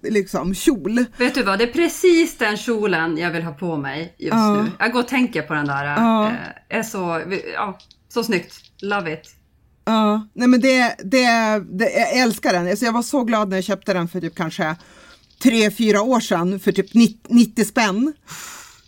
liksom 0.09 0.53
kjol. 0.55 1.05
Vet 1.17 1.35
du 1.35 1.43
vad, 1.43 1.59
det 1.59 1.63
är 1.69 1.73
precis 1.73 2.37
den 2.37 2.57
kjolen 2.57 3.17
jag 3.17 3.31
vill 3.31 3.43
ha 3.43 3.53
på 3.53 3.77
mig 3.77 4.15
just 4.17 4.33
Ja. 4.33 4.63
nu. 4.63 4.71
Jag 4.79 4.91
går 4.91 4.99
och 4.99 5.07
tänker 5.07 5.41
på 5.41 5.53
den 5.53 5.65
där. 5.67 5.85
Ja. 5.85 6.27
Eh, 6.69 6.77
är 6.77 6.83
så, 6.83 7.21
ja, 7.53 7.79
så 8.13 8.23
snyggt. 8.23 8.53
Love 8.81 9.13
it. 9.13 9.33
Ja, 9.87 10.27
nej 10.33 10.47
men 10.47 10.61
det, 10.61 10.95
det, 11.03 11.27
det, 11.71 11.91
jag 11.91 12.17
älskar 12.17 12.53
den. 12.53 12.67
Alltså 12.67 12.85
jag 12.85 12.93
var 12.93 13.01
så 13.01 13.23
glad 13.23 13.49
när 13.49 13.57
jag 13.57 13.63
köpte 13.63 13.93
den 13.93 14.07
för 14.07 14.21
typ 14.21 14.35
kanske 14.35 14.75
tre, 15.43 15.71
fyra 15.71 16.01
år 16.01 16.19
sedan 16.19 16.59
för 16.59 16.71
typ 16.71 16.93
90, 16.93 17.19
90 17.27 17.65
spänn. 17.65 18.13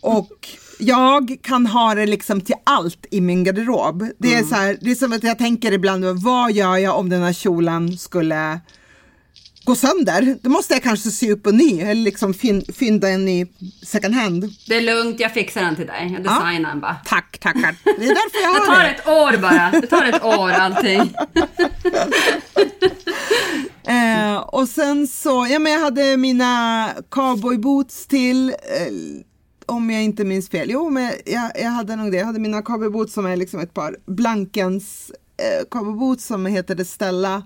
Och 0.00 0.48
jag 0.78 1.36
kan 1.42 1.66
ha 1.66 1.94
det 1.94 2.06
liksom 2.06 2.40
till 2.40 2.54
allt 2.64 3.06
i 3.10 3.20
min 3.20 3.44
garderob. 3.44 4.06
Det 4.18 4.34
är, 4.34 4.42
så 4.42 4.54
här, 4.54 4.78
det 4.80 4.90
är 4.90 4.94
som 4.94 5.12
att 5.12 5.22
jag 5.24 5.38
tänker 5.38 5.72
ibland, 5.72 6.04
vad 6.04 6.52
gör 6.52 6.76
jag 6.76 6.98
om 6.98 7.08
den 7.08 7.22
här 7.22 7.32
kjolen 7.32 7.98
skulle 7.98 8.60
gå 9.70 9.74
sönder? 9.76 10.36
Då 10.42 10.50
måste 10.50 10.74
jag 10.74 10.82
kanske 10.82 11.10
sy 11.10 11.32
upp 11.32 11.46
en 11.46 11.56
ny 11.56 11.80
eller 11.80 12.02
liksom 12.02 12.34
fyn, 12.34 12.64
fynda 12.74 13.08
en 13.08 13.24
ny 13.24 13.46
second 13.82 14.14
hand. 14.14 14.44
Det 14.66 14.74
är 14.76 14.80
lugnt, 14.80 15.20
jag 15.20 15.32
fixar 15.34 15.62
den 15.62 15.76
till 15.76 15.86
dig. 15.86 16.10
Jag 16.12 16.22
designar 16.22 16.70
den 16.70 16.80
bara. 16.80 16.96
Tack, 17.04 17.38
tackar. 17.38 17.74
Det 17.84 17.90
är 17.90 17.96
därför 17.98 18.42
jag 18.42 18.54
Det 18.54 18.60
har 18.60 18.66
tar 18.76 18.82
det. 18.82 18.90
ett 18.90 19.08
år 19.08 19.42
bara. 19.42 19.80
Det 19.80 19.86
tar 19.86 20.04
ett 20.04 20.24
år 20.24 20.50
allting. 20.50 21.14
Eh, 23.86 24.36
och 24.36 24.68
sen 24.68 25.06
så, 25.06 25.46
ja 25.50 25.58
men 25.58 25.72
jag 25.72 25.80
hade 25.80 26.16
mina 26.16 26.88
cowboyboots 27.08 28.06
till, 28.06 28.48
eh, 28.48 28.92
om 29.66 29.90
jag 29.90 30.02
inte 30.02 30.24
minns 30.24 30.48
fel, 30.48 30.70
jo 30.70 30.90
men 30.90 31.12
jag, 31.26 31.50
jag 31.54 31.70
hade 31.70 31.96
nog 31.96 32.12
det, 32.12 32.18
jag 32.18 32.26
hade 32.26 32.38
mina 32.40 32.62
cowboyboots 32.62 33.12
som 33.14 33.26
är 33.26 33.36
liksom 33.36 33.60
ett 33.60 33.74
par 33.74 33.96
Blankens 34.06 35.12
eh, 35.36 35.64
cowboyboots 35.70 36.26
som 36.26 36.46
heter 36.46 36.74
det 36.74 36.84
Stella. 36.84 37.42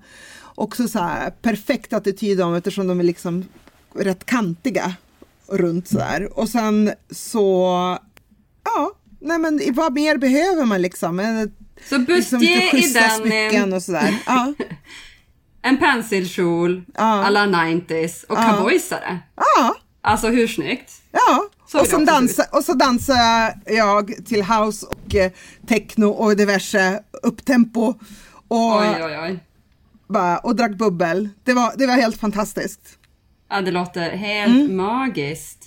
Också 0.55 0.89
så 0.89 0.99
här 0.99 1.31
perfekt 1.31 1.93
attityd 1.93 2.41
om 2.41 2.55
eftersom 2.55 2.87
de 2.87 3.01
är 3.01 3.05
liksom 3.05 3.45
rätt 3.95 4.27
kantiga 4.27 4.95
runt 5.49 5.89
sådär. 5.89 6.39
Och 6.39 6.49
sen 6.49 6.93
så, 7.11 7.69
ja, 8.65 8.93
nej 9.21 9.39
men 9.39 9.61
vad 9.75 9.93
mer 9.93 10.17
behöver 10.17 10.65
man 10.65 10.83
liksom? 10.83 11.19
Så 11.89 11.99
Liksom 11.99 12.05
bustier 12.05 12.73
lite 12.75 12.99
i 13.29 13.51
den, 13.53 13.71
eh, 13.73 13.77
och 13.77 13.83
sådär. 13.83 14.19
Ja. 14.27 14.55
en 15.63 15.79
penselkjol 15.79 16.83
Ja. 16.95 17.25
alla 17.25 17.47
90s 17.47 18.25
och 18.25 18.39
Ja. 18.39 18.57
cowboysare. 18.57 19.19
ja. 19.37 19.75
Alltså 20.01 20.29
hur 20.29 20.47
snyggt? 20.49 20.93
Ja, 21.13 21.49
Så 21.69 21.79
och, 21.79 21.85
också 21.85 21.99
dansa, 21.99 22.45
och 22.53 22.65
så 22.65 22.73
dansar 22.75 23.15
jag 23.67 24.15
till 24.27 24.43
house 24.43 24.87
och 24.87 25.15
eh, 25.15 25.31
techno 25.69 26.07
och 26.07 26.37
diverse 26.37 27.01
upptempo. 27.23 27.95
Och, 28.49 28.77
Oj, 28.81 29.03
oj, 29.05 29.19
oj. 29.23 29.39
Bara, 30.09 30.39
och 30.39 30.57
drack 30.57 30.71
bubbel. 30.73 31.29
Det 31.45 31.53
var, 31.53 31.73
det 31.79 31.87
var 31.87 31.95
helt 31.95 32.21
fantastiskt. 32.21 32.81
Ja, 33.51 33.61
det 33.61 33.71
låter 33.71 34.11
helt 34.11 34.71
magiskt. 34.71 35.59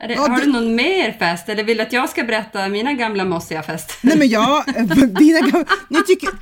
Är 0.00 0.08
det, 0.08 0.14
Mm. 0.14 0.24
Ja, 0.26 0.32
har 0.36 0.40
du 0.40 0.52
någon 0.52 0.74
mer 0.74 1.12
fest 1.12 1.48
eller 1.48 1.64
vill 1.64 1.76
du 1.76 1.82
att 1.82 1.92
jag 1.92 2.08
ska 2.08 2.24
berätta 2.24 2.68
mina 2.68 2.92
gamla 2.92 3.24
mossiga 3.24 3.62
fester? 3.62 3.94
Nej 4.02 4.18
men 4.18 4.28
jag, 4.28 4.64
dina, 5.18 5.38
gam- 5.40 5.66
nu 5.88 6.00
tycker 6.00 6.28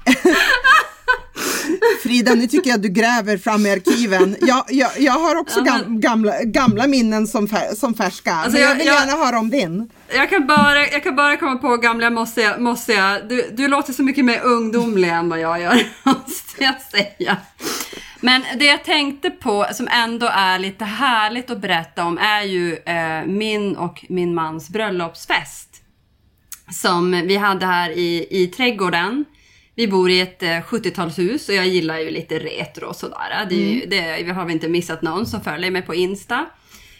Frida, 2.03 2.35
nu 2.35 2.47
tycker 2.47 2.71
jag 2.71 2.77
att 2.77 2.83
du 2.83 2.89
gräver 2.89 3.39
fram 3.39 3.67
i 3.67 3.71
arkiven. 3.71 4.37
Jag, 4.41 4.65
jag, 4.69 4.91
jag 4.99 5.13
har 5.13 5.37
också 5.37 5.61
Ja, 5.67 5.73
men- 5.73 5.83
gam, 5.83 6.01
gamla, 6.01 6.43
gamla 6.45 6.87
minnen 6.87 7.27
som, 7.27 7.49
fär, 7.49 7.75
som 7.75 7.95
färska. 7.95 8.33
Alltså, 8.35 8.59
jag 8.61 8.71
jag- 8.71 8.75
vill 8.77 8.87
gärna 8.87 9.13
höra 9.25 9.39
om 9.39 9.51
din. 9.51 9.91
Jag 10.15 10.31
kan 10.31 10.47
bara, 10.47 10.87
jag 10.89 11.03
kan 11.03 11.17
bara 11.17 11.37
komma 11.37 11.57
på 11.57 11.77
gamla 11.77 12.11
mossiga, 12.11 12.59
mossiga. 12.59 13.21
Du, 13.29 13.51
du 13.53 13.69
låter 13.69 13.93
så 13.93 14.03
mycket 14.03 14.25
mer 14.25 14.41
ungdomlig 14.45 15.09
än 15.09 15.29
vad 15.29 15.41
jag 15.41 15.61
gör, 15.61 15.87
måste 16.03 16.65
jag 16.65 16.75
säga. 16.83 17.37
Men 18.21 18.43
det 18.59 18.65
jag 18.65 18.85
tänkte 18.85 19.31
på 19.31 19.67
som 19.73 19.89
ändå 19.93 20.27
är 20.33 20.59
lite 20.59 20.85
härligt 20.85 21.51
att 21.51 21.61
berätta 21.61 22.05
om 22.05 22.19
är 22.19 22.43
ju 22.43 22.77
eh, 22.77 23.27
min 23.27 23.77
och 23.77 24.05
min 24.09 24.35
mans 24.35 24.69
bröllopsfest. 24.71 25.69
Som 26.73 27.11
vi 27.27 27.37
hade 27.37 27.67
här 27.67 27.91
i, 27.91 28.27
i 28.31 28.47
trädgården. 28.47 29.25
Vi 29.75 29.89
bor 29.89 30.11
i 30.11 30.21
ett 30.21 30.43
eh, 30.43 30.49
70-talshus 30.49 31.49
och 31.49 31.55
jag 31.55 31.67
gillar 31.67 31.99
ju 31.99 32.11
lite 32.11 32.39
retro 32.39 32.87
och 32.89 32.97
sådär. 32.97 33.47
Det, 33.49 33.55
ju- 33.55 33.87
det, 33.87 34.23
vi 34.23 34.31
har 34.31 34.45
vi 34.45 34.53
inte 34.53 34.69
missat 34.69 35.03
någon 35.03 35.27
som 35.27 35.41
följer 35.41 35.71
mig 35.71 35.83
på 35.83 35.95
Insta. 35.95 36.47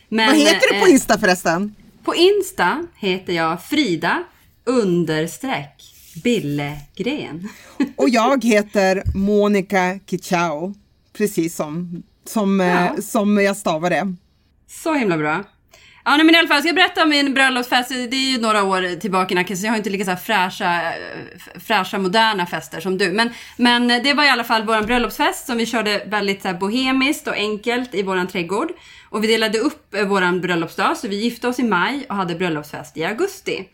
Men, 0.09 0.27
Vad 0.27 0.37
heter 0.37 0.73
du 0.75 0.81
på 0.81 0.87
eh, 0.87 0.93
Insta 0.93 1.19
förresten? 1.19 1.75
på 2.05 2.15
Insta 2.15 2.87
heter 2.97 3.33
jag 3.33 3.63
Frida 3.63 4.25
understreck 4.65 5.83
Billegren. 6.25 7.49
Och 7.97 8.09
jag 8.09 8.45
heter 8.45 9.03
Monica 9.15 9.99
Kichao, 10.11 10.75
precis 11.17 11.57
som, 11.57 12.03
som, 12.27 12.61
eh, 12.61 12.67
Ja. 12.67 12.97
som 13.03 13.37
jag 13.43 13.57
stavar 13.57 13.91
det. 13.91 14.15
Så 14.69 14.95
himla 14.95 15.19
bra. 15.19 15.45
Ja, 16.07 16.17
nej, 16.17 16.27
men 16.27 16.35
i 16.35 16.39
alla 16.39 16.49
fall, 16.49 16.61
ska 16.61 16.69
jag 16.69 16.77
berätta 16.77 17.03
om 17.03 17.09
min 17.09 17.35
bröllopsfest? 17.35 17.89
Det 17.89 18.17
är 18.17 18.33
ju 18.33 18.41
några 18.41 18.63
år 18.63 19.01
tillbaka, 19.01 19.35
Nacka, 19.35 19.57
så 19.57 19.67
jag 19.67 19.73
har 19.73 19.77
inte 19.77 19.91
lika 19.91 20.05
så 20.05 20.17
fräscha, 20.17 20.83
eh, 20.83 20.91
fräscha, 21.67 21.99
moderna 21.99 22.47
fester 22.47 22.81
som 22.81 22.99
du. 22.99 23.13
Men, 23.13 23.31
men 23.57 23.89
det 23.89 24.15
var 24.15 24.25
i 24.25 24.29
alla 24.29 24.45
fall 24.45 24.63
vår 24.67 24.83
bröllopsfest 24.83 25.47
som 25.47 25.57
vi 25.57 25.67
körde 25.67 26.03
väldigt 26.07 26.43
så 26.43 26.49
här, 26.49 26.55
bohemiskt 26.55 27.29
och 27.29 27.35
enkelt 27.35 27.95
i 27.95 28.03
våran 28.03 28.27
trädgård. 28.29 28.69
Och 29.11 29.25
vi 29.25 29.27
delade 29.27 29.59
upp 29.59 29.95
eh, 29.95 30.05
våran 30.07 30.41
bröllopsdag, 30.41 30.97
så 30.97 31.09
vi 31.09 31.17
gifte 31.17 31.49
oss 31.49 31.59
i 31.59 31.63
maj 31.63 32.07
och 32.09 32.17
hade 32.17 32.35
bröllopsfest 32.35 32.97
i 32.97 33.05
augusti. 33.05 33.69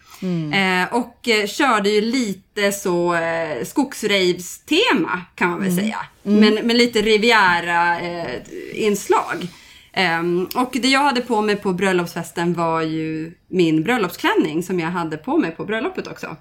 Eh, 0.54 0.84
och 0.94 1.28
eh, 1.28 1.46
körde 1.46 1.90
ju 1.90 2.00
lite 2.00 2.72
så 2.72 3.14
eh, 3.14 3.64
skogsrejvstema 3.64 5.20
kan 5.34 5.50
man 5.50 5.60
väl 5.60 5.76
säga. 5.76 5.98
Men 6.22 6.54
med 6.54 6.76
lite 6.76 7.02
Riviera-inslag. 7.02 9.48
Um, 9.96 10.48
och 10.54 10.70
det 10.72 10.88
jag 10.88 11.00
hade 11.00 11.20
på 11.20 11.40
mig 11.40 11.56
på 11.56 11.72
bröllopsfesten 11.72 12.54
var 12.54 12.82
ju 12.82 13.32
min 13.48 13.82
bröllopsklänning 13.82 14.62
som 14.62 14.80
jag 14.80 14.90
hade 14.90 15.16
på 15.16 15.38
mig 15.38 15.50
på 15.50 15.64
bröllopet 15.64 16.06
också. 16.06 16.36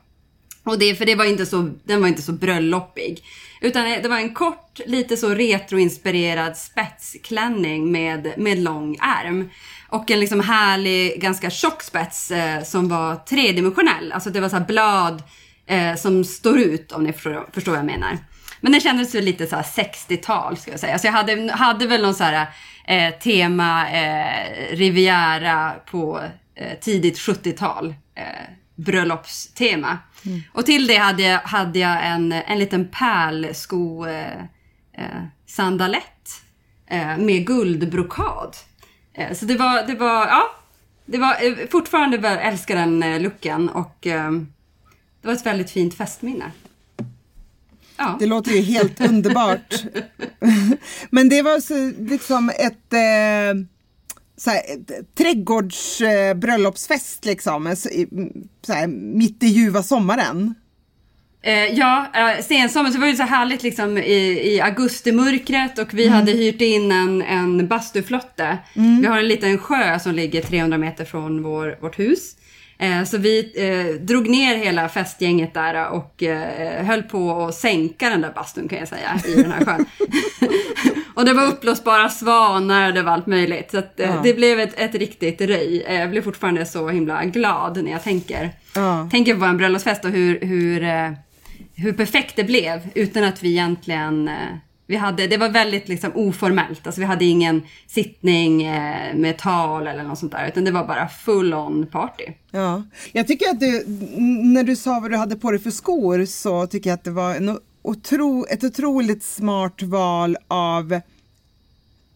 Och 0.63 0.79
det, 0.79 0.96
för 0.96 1.06
det 1.06 1.15
var 1.15 1.25
inte 1.25 1.46
så, 1.46 1.70
den 1.84 2.01
var 2.01 2.08
inte 2.08 2.22
så 2.22 2.32
bröllopig. 2.32 3.24
Utan 3.62 3.84
det 3.84 4.08
var 4.10 4.18
en 4.18 4.34
kort, 4.34 4.79
lite 4.86 5.18
så 5.18 5.29
retroinspirerad 5.29 6.58
spetsklänning 6.58 7.91
med, 7.91 8.34
med 8.38 8.60
lång 8.60 8.98
ärm. 9.01 9.50
Och 9.89 10.12
en 10.12 10.20
liksom 10.20 10.39
härlig, 10.39 11.22
ganska 11.22 11.50
tjock 11.50 11.84
spets 11.84 12.32
eh, 12.32 12.63
som 12.63 12.89
var 12.89 13.15
tredimensionell. 13.15 14.12
Alltså 14.12 14.29
det 14.29 14.39
var 14.39 14.50
så 14.50 14.56
här 14.56 14.65
blad 14.65 15.24
eh, 15.65 15.96
som 15.96 16.24
står 16.24 16.60
ut 16.60 16.91
om 16.91 17.03
ni 17.03 17.13
förstår, 17.13 17.50
förstår 17.53 17.72
vad 17.72 17.79
jag 17.79 17.86
menar. 17.86 18.18
Men 18.62 18.72
den 18.72 18.82
kändes 18.82 19.16
ju 19.16 19.22
lite 19.22 19.48
så 19.48 19.56
här 19.56 19.63
60-tal 19.63 20.58
ska 20.58 20.72
jag 20.72 20.80
säga. 20.80 21.00
Så 21.00 21.08
jag 21.08 21.12
hade, 21.12 21.51
hade 21.51 21.88
väl 21.88 22.01
någon 22.01 22.16
så 22.16 22.24
här 22.24 22.48
eh, 22.88 23.13
tema 23.13 23.89
eh, 23.89 24.75
Riviera 24.75 25.74
på 25.92 26.22
eh, 26.56 26.80
tidigt 26.80 27.18
70-tal. 27.18 27.96
Eh, 28.16 28.24
bröllopstema. 28.75 29.98
Och 30.54 30.66
till 30.66 30.88
det 30.88 30.98
hade 30.98 31.24
jag, 31.24 31.39
hade 31.39 31.80
jag 31.80 32.06
en, 32.06 32.32
en 32.32 32.60
liten 32.60 32.88
pärlsko 32.88 34.06
eh, 34.06 34.39
eh, 34.94 35.24
sandalett 35.46 36.42
med 37.18 37.48
guldbrokad. 37.48 38.56
Så 39.34 39.46
det 39.46 39.56
var, 39.56 39.88
det 39.88 39.96
var, 39.96 40.28
ja, 40.28 40.44
det 41.06 41.18
var 41.18 41.68
fortfarande 41.72 42.30
älskar 42.30 42.75
den 42.75 43.24
looken 43.24 43.70
och 43.70 43.98
det 44.01 45.28
var 45.28 45.34
ett 45.34 45.46
väldigt 45.46 45.72
fint 45.72 45.98
festminne. 45.98 46.51
Ja. 48.00 48.18
Det 48.20 48.25
låter 48.25 48.51
ju 48.51 48.62
helt 48.62 49.01
underbart. 49.10 49.84
Men 51.10 51.29
det 51.29 51.41
var 51.41 51.60
så, 51.60 51.91
liksom 52.00 52.50
ett, 52.50 52.94
eh, 52.94 53.65
så 54.38 54.50
här, 54.50 54.60
ett 54.74 55.15
trädgårds 55.15 56.01
eh, 56.01 56.38
liksom, 57.25 57.75
så, 58.62 58.74
här, 58.74 58.88
mitt 58.88 59.44
i 59.44 59.48
ljuva 59.48 59.84
sommaren. 59.84 60.56
Eh, 61.41 61.65
ja, 61.65 62.08
eh, 62.13 62.44
sensommar, 62.44 62.91
så 62.91 63.00
var 63.00 63.08
det 63.08 63.15
så 63.15 63.24
härligt 63.24 63.63
liksom 63.63 63.98
i, 63.98 64.53
i 64.53 64.62
augustimörkret 64.62 65.79
och 65.79 65.94
vi 65.94 66.08
hade 66.08 66.32
hyrt 66.32 66.62
in 66.62 66.91
en, 66.91 67.22
en 67.22 67.68
bastuflotte. 67.68 68.58
Vi 68.74 69.08
har 69.08 69.18
en 69.18 69.27
liten 69.27 69.58
sjö 69.58 70.00
som 70.00 70.15
ligger 70.15 70.41
300 70.41 70.77
meter 70.77 71.06
från 71.06 71.44
vår, 71.44 71.77
vårt 71.82 72.00
hus. 72.00 72.36
Eh, 72.81 73.03
så 73.03 73.17
vi 73.17 73.51
eh, 73.55 74.01
drog 74.05 74.29
ner 74.29 74.55
hela 74.55 74.89
festgänget 74.89 75.53
där 75.53 75.89
och 75.89 76.24
eh, 76.24 76.86
höll 76.86 77.03
på 77.03 77.41
att 77.45 77.55
sänka 77.55 78.09
den 78.09 78.21
där 78.21 78.31
bastun 78.36 78.67
kan 78.67 78.79
jag 78.79 78.88
säga 78.88 79.19
i 79.27 79.33
den 79.41 79.51
här 79.51 79.65
sjön. 79.65 79.86
och 81.15 81.25
det 81.25 81.33
var 81.33 81.48
uppblåsbara 81.48 82.09
svanar, 82.09 82.91
det 82.91 83.01
var 83.01 83.12
allt 83.12 83.27
möjligt. 83.27 83.71
Så 83.71 83.77
att, 83.77 84.00
eh, 84.00 84.09
Ja. 84.09 84.19
det 84.24 84.33
blev 84.33 84.59
ett, 84.59 84.79
ett 84.79 84.95
riktigt 84.95 85.41
röj. 85.41 85.86
Jag 85.89 86.09
blir 86.09 86.21
fortfarande 86.21 86.65
så 86.65 86.89
himla 86.89 87.25
glad 87.25 87.83
när 87.83 87.91
jag 87.91 88.03
tänker 88.03 88.50
Ja. 88.75 89.07
tänker 89.12 89.36
på 89.36 89.45
en 89.45 89.57
bröllopsfest 89.57 90.05
och 90.05 90.12
hur, 90.12 90.39
hur, 90.41 90.81
hur 91.75 91.93
perfekt 91.93 92.36
det 92.36 92.43
blev 92.43 92.81
utan 92.95 93.24
att 93.24 93.43
vi 93.43 93.50
egentligen 93.50 94.29
Vi 94.89 94.96
hade, 94.96 95.27
det 95.27 95.38
var 95.38 95.50
väldigt 95.50 95.88
liksom 95.88 96.12
oformellt. 96.15 96.88
Alltså 96.88 97.01
vi 97.01 97.08
hade 97.08 97.25
ingen 97.25 97.62
sittning 97.88 98.63
eh, 98.63 99.15
med 99.15 99.38
tal 99.38 99.88
eller 99.88 100.03
något 100.03 100.19
sånt 100.19 100.31
där. 100.31 100.48
Utan 100.48 100.63
det 100.63 100.72
var 100.72 100.88
bara 100.88 101.08
full 101.08 101.53
on 101.53 101.88
party. 101.88 102.24
Ja. 102.51 102.84
Jag 103.12 103.27
tycker 103.27 103.50
att 103.50 103.60
du, 103.60 103.84
när 104.53 104.63
du 104.63 104.75
sa 104.75 105.00
vad 105.00 105.12
du 105.12 105.17
hade 105.17 105.36
på 105.36 105.51
dig 105.51 105.60
för 105.60 105.72
skor 105.72 106.25
så 106.25 106.67
tycker 106.67 106.89
jag 106.89 106.98
att 106.98 107.03
det 107.03 107.12
var 107.12 107.36
en 107.36 107.60
otro, 107.81 108.46
ett 108.50 108.63
otroligt 108.63 109.24
smart 109.24 109.81
val 109.81 110.38
av 110.48 111.01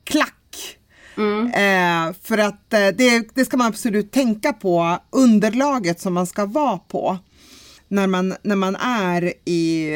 klack. 0.04 0.78
Eh, 1.54 2.14
för 2.24 2.38
att 2.38 2.74
eh, 2.74 2.88
det, 2.88 3.36
det 3.36 3.46
ska 3.46 3.58
man 3.58 3.68
absolut 3.68 4.12
tänka 4.12 4.54
på, 4.54 4.98
underlaget 5.10 6.00
som 6.00 6.14
man 6.14 6.28
ska 6.28 6.46
vara 6.46 6.78
på. 6.78 7.18
När 7.94 8.08
man, 8.08 8.36
när 8.44 8.56
man 8.56 8.76
är 8.76 9.34
i, 9.46 9.90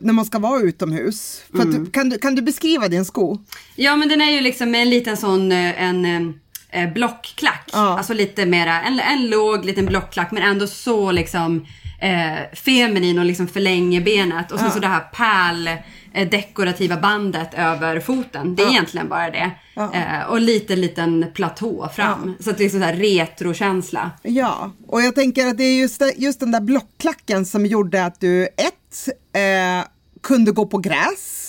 när 0.00 0.12
man 0.12 0.24
ska 0.24 0.38
vara 0.38 0.60
utomhus. 0.60 1.42
För 1.50 1.58
att, 1.58 1.92
kan, 1.92 2.08
du, 2.08 2.18
kan 2.18 2.34
du 2.34 2.42
beskriva 2.42 2.88
din 2.88 3.04
sko? 3.04 3.38
Ja 3.76 3.96
men 3.96 4.08
den 4.08 4.20
är 4.20 4.30
ju 4.30 4.40
liksom 4.40 4.74
en 4.74 4.90
liten 4.90 5.16
sån 5.16 5.52
eh, 5.52 5.82
en 5.82 6.04
eh, 6.70 6.92
blockklack. 6.92 7.70
Ja. 7.72 7.98
Alltså 7.98 8.14
lite 8.14 8.46
mera, 8.46 8.82
en, 8.82 9.00
en 9.00 9.30
låg 9.30 9.64
liten 9.64 9.86
blockklack 9.86 10.30
men 10.30 10.42
ändå 10.42 10.66
så 10.66 11.12
liksom 11.12 11.66
eh, 12.00 12.56
feminin 12.64 13.18
och 13.18 13.24
liksom 13.24 13.48
förlänger 13.48 14.00
benet. 14.00 14.52
Och 14.52 14.58
sen 14.58 14.66
Ja. 14.68 14.74
så 14.74 14.80
det 14.80 14.86
här 14.86 15.00
pärl 15.00 15.68
dekorativa 16.12 16.96
bandet 16.96 17.54
över 17.54 18.00
foten. 18.00 18.54
Det 18.54 18.62
är 18.62 18.70
egentligen 18.70 19.08
bara 19.08 19.30
det. 19.30 19.50
Ja. 19.74 19.94
Eh, 19.94 20.30
och 20.30 20.40
lite 20.40 20.76
liten 20.76 21.26
platå 21.34 21.88
fram. 21.96 22.34
Så 22.40 22.50
att 22.50 22.58
det 22.58 22.64
är 22.64 22.68
sån 22.68 22.82
här 22.82 22.94
retrokänsla. 22.94 24.10
Ja, 24.22 24.70
och 24.86 25.02
jag 25.02 25.14
tänker 25.14 25.46
att 25.46 25.58
det 25.58 25.64
är 25.64 25.80
just, 25.80 26.02
just 26.16 26.40
den 26.40 26.50
där 26.50 26.60
blockklacken 26.60 27.46
som 27.46 27.66
gjorde 27.66 28.04
att 28.04 28.20
du 28.20 28.44
ett, 28.44 29.08
eh, 29.34 29.86
kunde 30.22 30.52
gå 30.52 30.66
på 30.66 30.78
gräs 30.78 31.46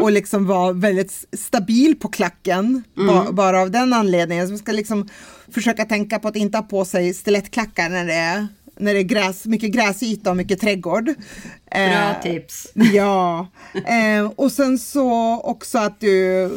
och 0.00 0.12
liksom 0.12 0.46
var 0.46 0.72
väldigt 0.72 1.24
stabil 1.32 1.96
på 1.96 2.08
klacken 2.08 2.82
ba, 2.94 3.32
bara 3.32 3.60
av 3.60 3.70
den 3.70 3.92
anledningen. 3.92 4.46
Så 4.46 4.52
man 4.52 4.58
ska 4.58 4.72
liksom 4.72 5.08
försöka 5.54 5.84
tänka 5.84 6.18
på 6.18 6.28
att 6.28 6.36
inte 6.36 6.58
ha 6.58 6.62
på 6.62 6.84
sig 6.84 7.14
stilettklackar 7.14 7.88
när 7.88 8.06
det 8.06 8.14
är, 8.14 8.48
när 8.76 8.94
det 8.94 9.00
är 9.00 9.02
gräs, 9.02 9.44
mycket 9.46 9.70
gräsyta 9.70 10.30
och 10.30 10.36
mycket 10.36 10.60
trädgård. 10.60 11.04
Bra 11.04 11.80
Eh, 11.80 12.22
tips. 12.22 12.66
Ja, 12.74 13.48
eh, 13.74 14.30
och 14.36 14.52
sen 14.52 14.78
så 14.78 15.40
också 15.40 15.78
att 15.78 16.00
du 16.00 16.50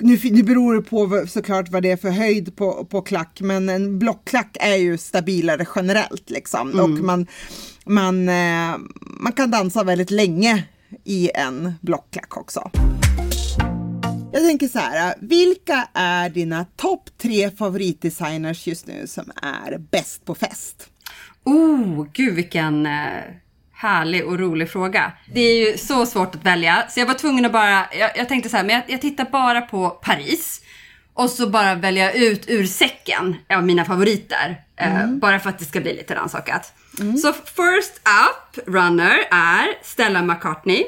nu, 0.00 0.18
nu 0.22 0.42
beror 0.42 0.74
det 0.74 0.82
på 0.82 1.26
såklart 1.28 1.68
vad 1.68 1.82
det 1.82 1.90
är 1.90 1.96
för 1.96 2.10
höjd 2.10 2.56
på, 2.56 2.84
på 2.84 3.02
klack, 3.02 3.40
men 3.40 3.68
en 3.68 3.98
blockklack 3.98 4.56
är 4.60 4.76
ju 4.76 4.98
stabilare 4.98 5.66
generellt 5.76 6.30
liksom. 6.30 6.80
Och 6.80 6.90
man, 6.90 7.26
man, 7.84 8.28
eh, 8.28 8.78
man 9.20 9.32
kan 9.32 9.50
dansa 9.50 9.84
väldigt 9.84 10.10
länge 10.10 10.64
i 11.04 11.30
en 11.34 11.72
blockklack 11.80 12.36
också. 12.36 12.70
Jag 14.32 14.42
tänker 14.42 14.68
så 14.68 14.78
här, 14.78 15.14
vilka 15.20 15.88
är 15.94 16.30
dina 16.30 16.66
topp 16.76 17.10
tre 17.18 17.50
favoritdesigners 17.50 18.66
just 18.66 18.86
nu 18.86 19.06
som 19.06 19.32
är 19.42 19.78
bäst 19.78 20.24
på 20.24 20.34
fest? 20.34 20.88
Oh, 21.44 22.06
gud 22.12 22.34
vilken 22.34 22.86
eh, 22.86 23.22
härlig 23.72 24.24
och 24.26 24.38
rolig 24.38 24.70
fråga. 24.70 25.12
Det 25.34 25.40
är 25.40 25.70
ju 25.70 25.78
så 25.78 26.06
svårt 26.06 26.34
att 26.34 26.44
välja, 26.44 26.84
så 26.88 27.00
jag 27.00 27.06
var 27.06 27.14
tvungen 27.14 27.44
att 27.44 27.52
bara, 27.52 27.86
jag, 27.98 28.10
jag 28.16 28.28
tänkte 28.28 28.48
så 28.48 28.56
här, 28.56 28.64
men 28.64 28.74
jag, 28.74 28.84
jag 28.88 29.00
tittar 29.00 29.24
bara 29.24 29.60
på 29.60 29.90
Paris. 29.90 30.60
Och 31.14 31.30
så 31.30 31.48
bara 31.48 31.74
välja 31.74 32.12
ut 32.12 32.44
ur 32.50 32.66
säcken 32.66 33.36
av 33.54 33.64
mina 33.66 33.84
favoriter. 33.84 34.60
Eh, 34.76 35.06
bara 35.06 35.40
för 35.40 35.50
att 35.50 35.58
det 35.58 35.64
ska 35.64 35.80
bli 35.80 35.96
lite 35.96 36.14
rannsakat. 36.14 36.72
Så 37.22 37.32
first 37.32 38.00
up 38.04 38.66
runner 38.66 39.18
är 39.30 39.66
Stella 39.82 40.22
McCartney. 40.22 40.84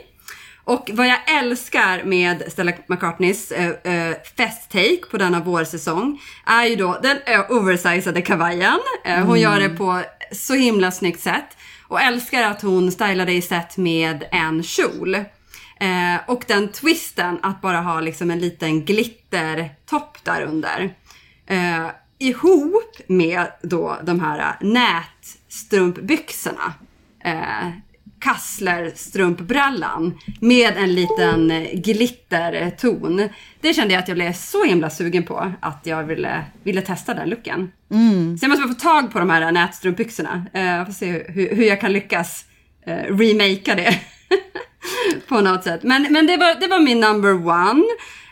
Och 0.65 0.91
vad 0.93 1.07
jag 1.07 1.39
älskar 1.39 2.05
med 2.05 2.53
Stella 2.53 2.73
McCartneys 2.87 3.53
eh, 3.53 3.69
eh, 3.69 4.17
festtake 4.37 5.01
på 5.11 5.19
denna 5.19 5.41
vårsäsong 5.41 6.21
är 6.47 6.65
ju 6.65 6.77
då 6.77 6.99
den 7.03 7.19
oversizade 7.49 8.23
kavajen. 8.23 8.79
Eh, 9.05 9.25
hon 9.25 9.41
gör 9.41 9.61
det 9.61 9.69
på 9.69 10.03
så 10.33 10.55
himla 10.55 10.91
snyggt 10.91 11.21
sätt. 11.21 11.57
Och 11.89 12.01
älskar 12.01 12.43
att 12.43 12.63
hon 12.63 12.93
stylade 12.93 13.33
i 13.33 13.43
set 13.43 13.77
med 13.77 14.25
en 14.31 14.63
kjol. 14.63 15.15
Eh, 15.15 15.25
och 16.27 16.45
den 16.47 16.69
twisten 16.69 17.39
att 17.43 17.61
bara 17.61 17.81
ha 17.81 18.01
liksom 18.01 18.31
en 18.31 18.39
liten 18.39 18.85
glittertopp 18.85 20.25
där 20.25 20.43
under. 20.43 20.95
Eh, 21.47 21.87
ihop 22.19 22.97
med 23.07 23.47
då 23.63 23.99
de 24.03 24.21
här 24.21 24.57
nätstrumpbyxorna. 24.61 26.75
Eh, 27.25 27.69
Kassler-strumpbrallan 28.23 30.19
med 30.41 30.77
en 30.77 30.95
liten 30.95 31.51
eh, 31.51 31.69
glitterton. 31.73 33.29
Det 33.61 33.75
kände 33.75 33.95
jag 33.95 34.03
att 34.03 34.09
jag 34.09 34.17
blev 34.17 34.33
så 34.33 34.65
himla 34.65 34.91
sugen 34.91 35.23
på 35.23 35.53
att 35.61 35.81
jag 35.83 36.05
ville, 36.05 36.45
ville 36.63 36.81
testa 36.81 37.15
den 37.15 37.29
looken. 37.31 37.73
Så 38.39 38.45
jag 38.45 38.49
måste 38.51 38.63
bara 38.67 38.75
få 38.75 38.81
tag 38.81 39.13
på 39.13 39.19
de 39.19 39.31
här 39.31 39.53
nätstrumpbyxorna. 39.53 40.47
Eh, 40.53 40.65
Jag 40.67 40.87
får 40.87 40.93
se 40.93 41.25
hur, 41.29 41.57
hur 41.57 41.65
jag 41.65 41.81
kan 41.81 41.93
lyckas 41.93 42.45
eh, 42.87 42.95
remakea 43.17 43.75
det. 43.75 44.01
på 45.29 45.41
något 45.41 45.65
sätt. 45.65 45.83
Men, 45.83 46.07
men 46.11 46.27
det, 46.27 46.37
var, 46.37 46.61
det 46.61 46.67
var 46.67 46.81
min 46.81 47.01
number 47.01 47.47
one. 47.49 47.85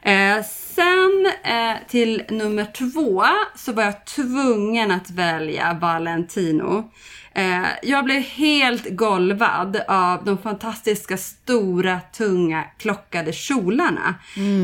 Eh, 0.02 0.44
sen 0.44 1.26
eh, 1.44 1.76
till 1.88 2.22
nummer 2.30 2.64
två 2.64 3.24
så 3.56 3.72
var 3.72 3.82
jag 3.82 4.04
tvungen 4.04 4.90
att 4.90 5.10
välja 5.10 5.78
Valentino. 5.80 6.90
Eh, 7.34 7.66
jag 7.82 8.04
blev 8.04 8.22
helt 8.22 8.90
golvad 8.90 9.80
av 9.88 10.24
de 10.24 10.38
fantastiska 10.38 11.16
stora 11.16 12.00
tunga 12.00 12.64
klockade 12.78 13.32
kjolarna 13.32 14.14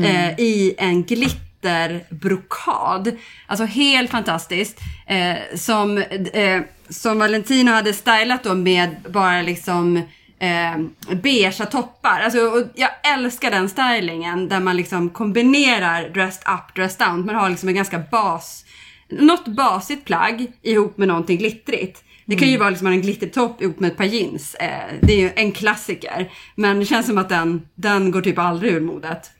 eh, 0.03 0.39
i 0.39 0.75
en 0.77 1.03
glitterbrokad. 1.03 3.11
Alltså 3.47 3.65
helt 3.65 4.11
fantastiskt. 4.11 4.79
Eh, 5.07 5.35
som, 5.55 5.97
eh, 6.33 6.61
som 6.89 7.19
Valentino 7.19 7.71
hade 7.71 7.93
stylat 7.93 8.43
då 8.43 8.53
med 8.53 8.95
bara 9.09 9.41
liksom 9.41 9.97
eh, 10.39 10.77
beigea 11.15 11.65
toppar. 11.65 12.19
Alltså, 12.19 12.39
och 12.39 12.63
jag 12.75 12.89
älskar 13.13 13.51
den 13.51 13.69
stylingen 13.69 14.49
där 14.49 14.59
man 14.59 14.77
liksom 14.77 15.09
kombinerar 15.09 16.09
dressed 16.09 16.53
up, 16.53 16.75
dressed 16.75 17.07
down. 17.07 17.25
Man 17.25 17.35
har 17.35 17.49
liksom 17.49 17.69
en 17.69 17.75
ganska 17.75 17.99
bas, 17.99 18.65
något 19.09 19.47
basigt 19.47 20.05
plagg 20.05 20.51
ihop 20.61 20.97
med 20.97 21.07
någonting 21.07 21.37
glittrigt. 21.37 22.03
Det 22.27 22.35
kan 22.35 22.47
ju 22.47 22.57
vara 22.57 22.69
liksom 22.69 22.87
en 22.87 23.01
glittertopp 23.01 23.61
ihop 23.61 23.79
med 23.79 23.91
ett 23.91 23.97
par 23.97 24.03
jeans. 24.05 24.55
Eh, 24.55 24.69
det 25.01 25.13
är 25.13 25.17
ju 25.19 25.31
en 25.35 25.51
klassiker. 25.51 26.31
Men 26.55 26.79
det 26.79 26.85
känns 26.85 27.05
som 27.05 27.17
att 27.17 27.29
den, 27.29 27.61
den 27.75 28.11
går 28.11 28.21
typ 28.21 28.37
aldrig 28.39 28.73
ur 28.73 28.81
modet. 28.81 29.31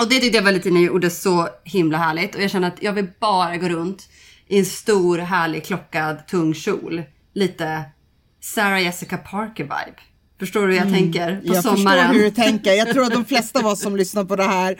Och 0.00 0.08
det 0.08 0.20
tyckte 0.20 0.36
jag 0.36 0.44
Valentina 0.44 0.80
gjorde 0.80 1.10
så 1.10 1.48
himla 1.64 1.98
härligt. 1.98 2.34
Och 2.34 2.42
jag 2.42 2.50
känner 2.50 2.68
att 2.68 2.82
jag 2.82 2.92
vill 2.92 3.06
bara 3.20 3.56
gå 3.56 3.68
runt 3.68 4.08
i 4.48 4.58
en 4.58 4.64
stor 4.64 5.18
härlig 5.18 5.64
klockad 5.64 6.26
tung 6.26 6.54
kjol. 6.54 7.02
Lite 7.34 7.82
Sarah 8.40 8.82
Jessica 8.82 9.16
Parker 9.16 9.64
vibe. 9.64 9.98
Förstår 10.38 10.66
du 10.66 10.72
hur 10.72 10.80
jag 10.80 10.92
tänker? 10.92 11.40
På 11.46 11.54
Jag 11.54 11.62
sommaren. 11.62 11.98
förstår 11.98 12.14
hur 12.14 12.24
du 12.24 12.30
tänker. 12.30 12.72
Jag 12.72 12.92
tror 12.92 13.04
att 13.04 13.12
de 13.12 13.24
flesta 13.24 13.58
av 13.58 13.66
oss 13.66 13.80
som 13.80 13.96
lyssnar 13.96 14.24
på 14.24 14.36
det 14.36 14.44
här 14.44 14.76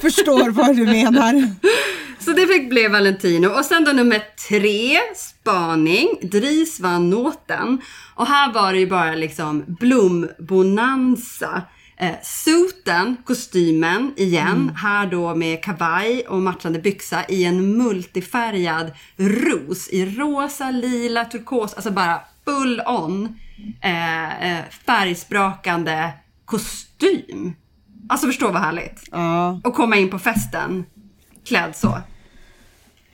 förstår 0.00 0.50
vad 0.50 0.76
du 0.76 0.84
menar. 0.86 1.54
Så 2.26 2.32
det 2.32 2.46
fick 2.46 2.68
bli 2.68 2.88
Valentino. 2.88 3.48
Och 3.48 3.64
sen 3.64 3.84
då 3.84 3.92
nummer 3.92 4.22
tre, 4.48 4.98
spaning, 5.16 6.08
Dries 6.22 6.80
van 6.80 7.10
Noten. 7.10 7.80
Och 8.14 8.26
här 8.26 8.52
var 8.52 8.72
det 8.72 8.78
ju 8.78 8.86
bara 8.86 9.14
liksom 9.14 9.64
blombonanza. 9.66 11.62
Eh, 11.96 12.14
suiten, 12.22 13.16
kostymen 13.24 14.12
igen, 14.16 14.72
här 14.76 15.06
då 15.06 15.34
med 15.34 15.62
kavaj 15.62 16.26
och 16.28 16.42
matchande 16.42 16.78
byxa 16.78 17.24
i 17.28 17.44
en 17.44 17.76
multifärgad 17.76 18.92
ros 19.16 19.88
i 19.88 20.06
rosa, 20.06 20.70
lila, 20.70 21.24
turkos, 21.24 21.74
alltså 21.74 21.90
bara 21.90 22.20
full 22.44 22.82
on 22.86 23.38
eh, 23.82 24.58
eh, 24.58 24.64
färgsprakande 24.86 26.12
kostym. 26.44 27.54
Alltså 28.08 28.26
förstå 28.26 28.50
vad 28.52 28.62
härligt. 28.62 29.08
Ja, 29.10 29.60
Och 29.64 29.74
komma 29.74 29.96
in 29.96 30.10
på 30.10 30.18
festen 30.18 30.84
klädd 31.46 31.76
så. 31.76 31.98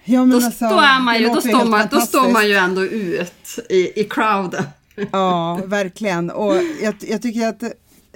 Ja 0.05 0.25
Då, 0.25 0.37
alltså, 0.37 0.65
då, 0.65 0.79
är 0.79 1.01
man 1.01 1.19
ju, 1.19 1.29
då, 1.29 1.41
står 1.41 1.65
man, 1.65 1.89
då 1.91 2.01
står 2.01 2.29
man 2.33 2.49
ju 2.49 2.55
ändå 2.55 2.85
ut 2.85 3.59
i, 3.69 4.01
i 4.01 4.05
crowden. 4.05 4.65
Ja, 5.13 5.61
verkligen. 5.67 6.31
Och 6.31 6.55
jag, 6.83 6.95
jag 7.01 7.23
tycker 7.23 7.49
att 7.49 7.63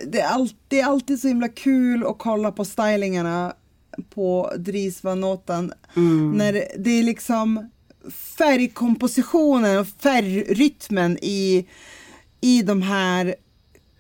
det, 0.05 0.21
är 0.21 0.29
all, 0.29 0.49
det 0.69 0.81
är 0.81 0.87
alltid 0.87 1.21
så 1.21 1.29
himla 1.29 1.49
kul 1.49 2.07
att 2.07 2.19
kolla 2.19 2.53
på 2.53 2.65
stylingarna 2.65 3.53
på 4.15 4.53
Dries 4.57 5.05
van 5.05 5.21
Noten. 5.21 5.73
När 6.35 6.53
det 6.79 6.91
är 6.91 7.03
liksom 7.03 7.71
färgkompositionen 8.39 9.79
och 9.79 9.87
färgrytmen 10.03 11.19
i, 11.23 11.67
i 12.41 12.63
de 12.63 12.83
här 12.83 13.35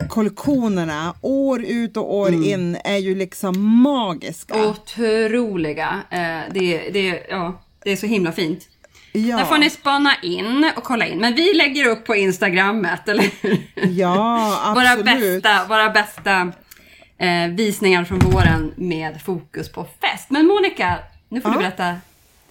kollektionerna 0.08 1.14
år 1.20 1.64
ut 1.64 1.96
och 1.96 2.14
år 2.14 2.32
in 2.32 2.76
är 2.84 2.96
ju 2.96 3.14
liksom 3.14 3.82
magiska. 3.82 4.68
Otroliga. 4.68 6.02
Eh, 6.10 6.52
det, 6.54 6.90
det, 6.90 7.26
ja, 7.28 7.60
det 7.86 7.92
är 7.92 7.96
så 7.96 8.06
himla 8.06 8.32
fint. 8.32 8.68
ja. 9.12 9.36
Där 9.36 9.44
får 9.44 9.58
ni 9.58 9.70
spana 9.70 10.10
in 10.22 10.70
och 10.76 10.84
kolla 10.84 11.06
in. 11.06 11.18
Men 11.18 11.34
vi 11.34 11.54
lägger 11.54 11.86
upp 11.86 12.06
på 12.06 12.16
Instagrammet, 12.16 13.08
eller 13.08 13.30
hur? 13.40 13.58
Ja, 13.90 14.72
våra 14.74 14.90
absolut. 14.92 15.42
bästa, 15.42 15.64
våra 15.68 15.90
bästa 15.90 16.52
eh, 17.18 17.54
visningar 17.56 18.04
från 18.04 18.18
våren 18.18 18.72
med 18.76 19.22
fokus 19.24 19.72
på 19.72 19.84
fest. 20.00 20.26
Men 20.30 20.46
Monica, 20.46 20.98
nu 21.28 21.40
får 21.40 21.50
Ja. 21.50 21.56
du 21.56 21.62
berätta. 21.62 21.94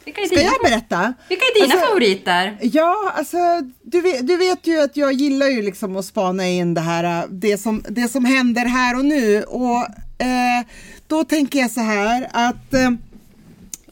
Vilka 0.06 0.22
är 0.22 0.26
Ska 0.26 0.36
dina, 0.36 0.50
jag 0.62 0.72
berätta? 0.72 1.14
vilka 1.30 1.46
är 1.46 1.62
dina 1.62 1.74
Alltså, 1.74 1.88
favoriter? 1.88 2.58
Ja, 2.62 3.14
alltså 3.16 3.38
du 3.84 4.02
vet, 4.02 4.28
du 4.28 4.38
vet 4.38 4.68
ju 4.68 4.82
att 4.82 4.98
jag 4.98 5.14
gillar 5.14 5.48
ju 5.48 5.62
liksom 5.62 5.96
att 5.98 6.06
spana 6.06 6.48
in 6.48 6.74
det 6.74 6.82
här, 6.82 7.04
äh, 7.24 7.30
det 7.30 7.58
som, 7.58 7.84
det 7.90 8.08
som 8.08 8.26
händer 8.26 8.66
här 8.66 8.98
och 8.98 9.06
nu 9.06 9.44
och 9.44 9.78
eh, 10.22 10.66
då 11.08 11.24
tänker 11.24 11.60
jag 11.60 11.72
så 11.72 11.82
här 11.82 12.28
att 12.34 12.74
eh, 12.74 12.92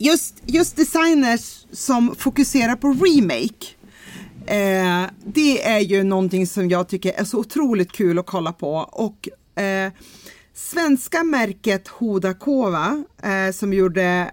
just, 0.04 0.36
just 0.46 0.76
designers 0.76 1.66
som 1.72 2.16
fokuserar 2.16 2.76
på 2.76 2.88
remake 2.88 3.76
Eh, 4.46 5.10
det 5.26 5.64
är 5.64 5.80
ju 5.80 6.04
någonting 6.04 6.48
som 6.48 6.70
jag 6.70 6.90
tycker 6.90 7.14
är 7.14 7.24
så 7.24 7.40
otroligt 7.40 7.92
kul 7.92 8.20
att 8.20 8.26
kolla 8.26 8.54
på 8.54 8.74
och 8.76 9.30
eh, 9.64 9.92
svenska 10.54 11.24
märket 11.24 11.88
Hodakova 11.88 13.04
eh, 13.24 13.54
som 13.54 13.74
gjorde 13.74 14.32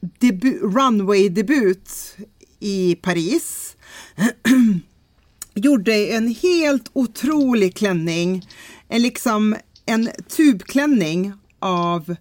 debu- 0.00 0.60
runway-debut 0.60 2.16
i 2.60 2.94
Paris 2.94 3.76
gjorde 5.54 5.94
en 5.94 6.34
helt 6.34 6.90
otrolig 6.92 7.76
klänning, 7.76 8.48
en 8.88 9.02
liksom 9.02 9.56
en 9.86 10.10
tubklänning 10.36 11.32
av 11.58 12.16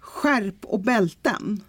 skärp 0.00 0.64
och 0.64 0.80
bälten. 0.80 1.60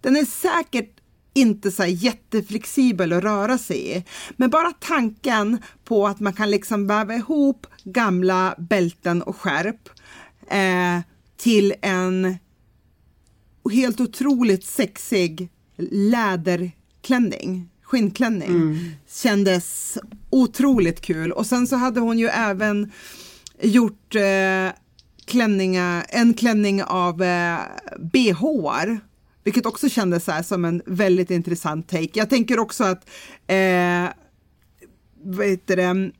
Den 0.00 0.16
är 0.16 0.24
säkert 0.24 1.00
inte 1.34 1.70
så 1.70 1.84
jätteflexibel 1.84 3.12
att 3.12 3.24
röra 3.24 3.58
sig 3.58 3.96
i. 3.96 4.04
Men 4.36 4.50
bara 4.50 4.72
tanken 4.72 5.58
på 5.84 6.06
att 6.06 6.20
man 6.20 6.32
kan 6.32 6.50
liksom 6.50 6.86
väva 6.86 7.14
ihop 7.14 7.66
gamla 7.84 8.54
bälten 8.58 9.22
och 9.22 9.36
skärp 9.36 9.88
eh, 10.50 11.00
till 11.36 11.74
en 11.82 12.36
helt 13.72 14.00
otroligt 14.00 14.64
sexig 14.64 15.48
läderklänning, 15.92 17.68
skinnklänning. 17.82 18.74
Kändes 19.08 19.98
otroligt 20.30 21.00
kul. 21.00 21.32
Och 21.32 21.46
sen 21.46 21.66
så 21.66 21.76
hade 21.76 22.00
hon 22.00 22.18
ju 22.18 22.26
även 22.28 22.92
gjort 23.62 24.14
eh, 24.14 24.72
klänningar, 25.24 26.06
en 26.08 26.34
klänning 26.34 26.82
av 26.82 27.22
eh, 27.22 27.58
bhar. 27.98 29.00
Vilket 29.48 29.66
också 29.66 29.88
kändes 29.88 30.24
så 30.24 30.32
här 30.32 30.42
som 30.42 30.64
en 30.64 30.82
väldigt 30.86 31.30
intressant 31.30 31.88
take. 31.88 32.10
Jag 32.12 32.30
tänker 32.30 32.58
också 32.58 32.84
att 32.84 33.10
eh, 33.46 34.08
vad 35.22 35.46
heter 35.46 35.76
det, 35.76 36.12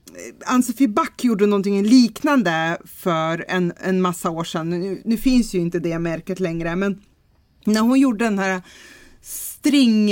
Ann-Sofie 0.47 0.89
Back 0.89 1.25
gjorde 1.25 1.47
någonting 1.47 1.83
liknande 1.83 2.79
för 2.85 3.45
en, 3.49 3.73
en 3.81 4.01
massa 4.01 4.31
år 4.31 4.45
sedan. 4.45 4.71
Nu, 4.71 5.03
nu 5.05 5.17
finns 5.17 5.55
ju 5.55 5.59
inte 5.59 5.79
det 5.79 5.99
märket 5.99 6.41
längre, 6.41 6.77
men 6.77 7.03
när 7.65 7.81
hon 7.81 8.01
gjorde 8.01 8.25
den 8.25 8.39
här 8.39 8.63
string, 9.23 10.11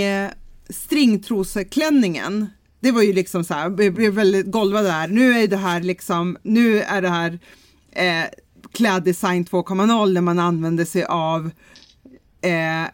stringtroseklänningen, 0.70 2.46
det 2.80 2.92
var 2.92 3.02
ju 3.02 3.12
liksom 3.12 3.44
så 3.44 3.54
här, 3.54 3.62
jag 3.62 3.94
blev 3.94 4.12
väldigt 4.12 4.46
golvad 4.46 4.84
där. 4.84 5.08
Nu 5.08 5.32
är 5.32 5.48
det 5.48 5.56
här 5.56 5.80
liksom, 5.80 6.36
nu 6.42 6.82
är 6.82 7.02
det 7.02 7.10
här 7.10 7.38
eh, 7.92 8.24
kläddesign 8.72 9.44
2.0 9.44 10.14
där 10.14 10.20
man 10.20 10.38
använder 10.38 10.84
sig 10.84 11.04
av 11.04 11.50
eh, 12.40 12.88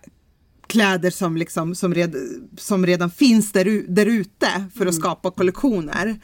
kläder 0.72 1.10
som, 1.10 1.36
liksom, 1.36 1.74
som, 1.74 1.94
red, 1.94 2.16
som 2.56 2.86
redan 2.86 3.10
finns 3.10 3.52
där, 3.52 4.06
ute 4.06 4.64
för 4.74 4.86
att 4.86 4.94
skapa 4.94 5.30
kollektioner. 5.30 6.16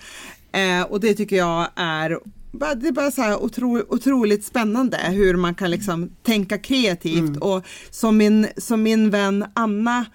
Eh, 0.52 0.82
och 0.82 1.00
det 1.00 1.14
tycker 1.14 1.36
jag 1.36 1.68
är 1.76 2.18
det 2.52 2.88
är 2.88 2.92
bara 2.92 3.10
så 3.10 3.22
här 3.22 3.42
otro, 3.42 3.82
otroligt 3.88 4.44
spännande 4.44 4.96
hur 4.96 5.36
man 5.36 5.54
kan 5.54 5.70
liksom 5.70 6.10
tänka 6.22 6.58
kreativt 6.58 7.36
och 7.36 7.64
som 7.90 8.16
min, 8.16 8.46
som 8.56 8.82
min 8.82 9.10
vän 9.10 9.44
Anna 9.54 10.06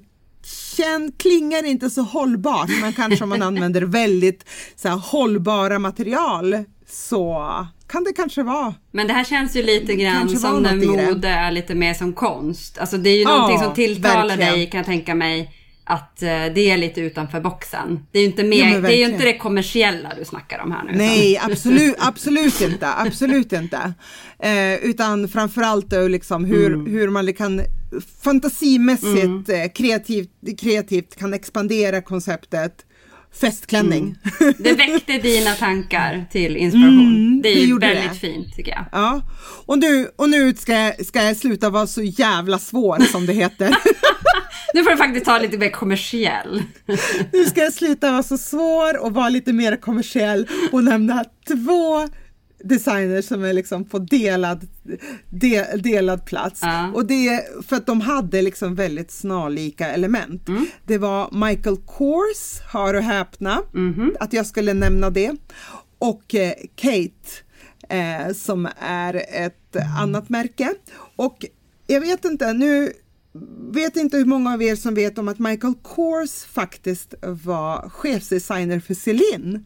Känn, 0.76 1.12
klingar 1.18 1.66
inte 1.66 1.90
så 1.90 2.02
hållbart, 2.02 2.70
men 2.82 2.94
kanske 2.94 3.24
om 3.24 3.30
man 3.30 3.42
använder 3.42 3.82
väldigt 3.82 4.46
så 4.76 4.88
här, 4.88 4.98
hållbara 4.98 5.80
material 5.80 6.66
så 6.88 7.68
kan 7.88 8.04
det 8.04 8.14
kanske 8.14 8.44
vara. 8.44 8.74
Men 8.92 9.08
det 9.08 9.14
här 9.14 9.24
känns 9.24 9.56
ju 9.56 9.64
lite 9.64 9.96
grann 9.96 10.30
som 10.30 10.64
när 10.64 10.76
mode 10.76 11.28
är 11.28 11.52
lite 11.52 11.76
mer 11.76 11.94
som 11.94 12.14
konst. 12.14 12.78
Alltså 12.78 12.98
det 12.98 13.10
är 13.10 13.16
ju 13.18 13.22
Ja, 13.24 13.30
någonting 13.38 13.60
som 13.60 13.74
tilltalar 13.74 14.28
verkligen. 14.28 14.54
dig 14.54 14.70
kan 14.70 14.78
jag 14.78 14.86
tänka 14.86 15.16
mig. 15.16 15.52
Att 15.88 16.22
eh, 16.22 16.28
det 16.28 16.70
är 16.72 16.78
lite 16.78 17.02
utanför 17.02 17.40
boxen. 17.42 18.06
Det 18.12 18.20
är 18.20 18.22
ju 18.22 18.28
inte, 18.28 18.44
mer, 18.44 18.72
men 18.72 18.82
det 18.84 18.96
är 18.96 18.98
ju 19.08 19.14
inte 19.14 19.26
det 19.26 19.38
kommersiella 19.38 20.14
du 20.20 20.26
snackar 20.26 20.60
om 20.60 20.72
här 20.72 20.84
nu. 20.84 20.90
utan- 20.90 20.98
Nej, 20.98 21.38
absolut, 21.44 21.96
absolut 22.00 22.62
inte, 22.62 22.88
absolut 22.98 23.54
inte. 23.54 23.94
Eh, 24.40 24.74
utan 24.76 25.28
framförallt 25.28 25.90
då 25.90 26.08
liksom 26.08 26.46
hur, 26.46 26.74
Mm. 26.74 26.92
hur 26.94 27.10
man 27.10 27.34
kan 27.34 27.62
fantasimässigt, 28.24 29.50
eh, 29.50 29.66
kreativt, 29.76 30.30
kreativt 30.60 31.16
kan 31.16 31.34
expandera 31.34 32.02
konceptet 32.02 32.85
festklänning. 33.42 34.16
Det 34.58 34.74
väckte 34.74 35.18
dina 35.18 35.52
tankar 35.52 36.26
till 36.32 36.58
inspiration. 36.58 37.16
Mm, 37.16 37.42
det 37.42 37.50
är 37.50 37.66
ju 37.66 37.80
väldigt 37.80 38.14
det. 38.14 38.20
fint 38.20 38.56
tycker 38.56 38.72
jag. 38.72 38.86
Ja, 38.92 39.22
och 39.66 39.80
nu, 39.80 40.08
och 40.16 40.30
nu 40.30 40.54
ska, 40.56 40.74
jag- 40.74 41.06
ska 41.06 41.24
jag 41.24 41.38
sluta 41.38 41.70
vara 41.70 41.88
så 41.88 42.04
jävla 42.04 42.60
svår 42.60 43.00
som 43.12 43.26
det 43.26 43.34
heter. 43.34 43.76
Nu 44.74 44.84
får 44.84 44.92
du 44.92 44.98
faktiskt 44.98 45.26
ta 45.26 45.40
lite 45.40 45.58
mer 45.58 45.70
kommersiell. 45.70 46.64
Nu 47.34 47.46
ska 47.46 47.62
jag 47.62 47.74
sluta 47.74 48.12
vara 48.12 48.24
så 48.24 48.38
svår 48.38 48.98
och 48.98 49.14
vara 49.14 49.30
lite 49.30 49.54
mer 49.54 49.76
kommersiell 49.76 50.48
och 50.72 50.84
nämna 50.84 51.24
två 51.48 52.08
designers 52.66 53.26
som 53.26 53.44
är 53.44 53.54
liksom 53.54 53.86
på 53.86 54.00
delad, 54.00 54.68
de, 55.30 55.64
delad 55.84 56.26
plats. 56.26 56.60
Ja. 56.64 56.92
Och 56.94 57.06
det 57.06 57.28
är 57.28 57.62
för 57.64 57.76
att 57.76 57.86
de 57.86 58.02
hade 58.02 58.42
liksom 58.42 58.76
väldigt 58.76 59.12
snarlika 59.12 59.88
element. 59.92 60.48
Mm. 60.48 60.66
Det 60.86 60.98
var 60.98 61.48
Michael 61.48 61.78
Kors, 61.78 62.60
hör 62.74 62.94
och 62.94 63.04
häpna, 63.04 63.62
Mhm. 63.74 64.16
att 64.20 64.34
jag 64.34 64.46
skulle 64.46 64.74
nämna 64.74 65.10
det. 65.10 65.32
Och 65.98 66.36
eh, 66.36 66.54
Kate 66.76 67.12
eh, 67.90 68.34
som 68.34 68.68
är 68.80 69.24
ett 69.32 69.76
annat 70.00 70.30
märke. 70.30 70.74
Och 71.16 71.46
jag 71.88 72.02
vet 72.02 72.26
inte, 72.26 72.54
nu 72.54 72.94
vet 73.72 73.96
inte 73.96 74.18
hur 74.18 74.26
många 74.26 74.54
av 74.54 74.62
er 74.64 74.76
som 74.76 74.96
vet 74.96 75.18
om 75.18 75.28
att 75.28 75.40
Michael 75.40 75.74
Kors 75.82 76.44
faktiskt 76.44 77.14
var 77.22 77.90
chefsdesigner 77.90 78.80
för 78.80 78.94
Celine. 78.94 79.66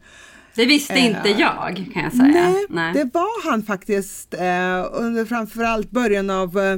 Det 0.54 0.66
visste 0.66 0.98
inte 0.98 1.28
jag 1.28 1.90
kan 1.94 2.02
jag 2.02 2.12
säga. 2.12 2.32
Nej, 2.32 2.92
det 2.94 3.10
var 3.14 3.50
han 3.50 3.62
faktiskt 3.62 4.34
eh, 4.34 4.86
under 4.92 5.24
framförallt 5.24 5.90
början 5.90 6.30
av 6.30 6.58
eh, 6.58 6.72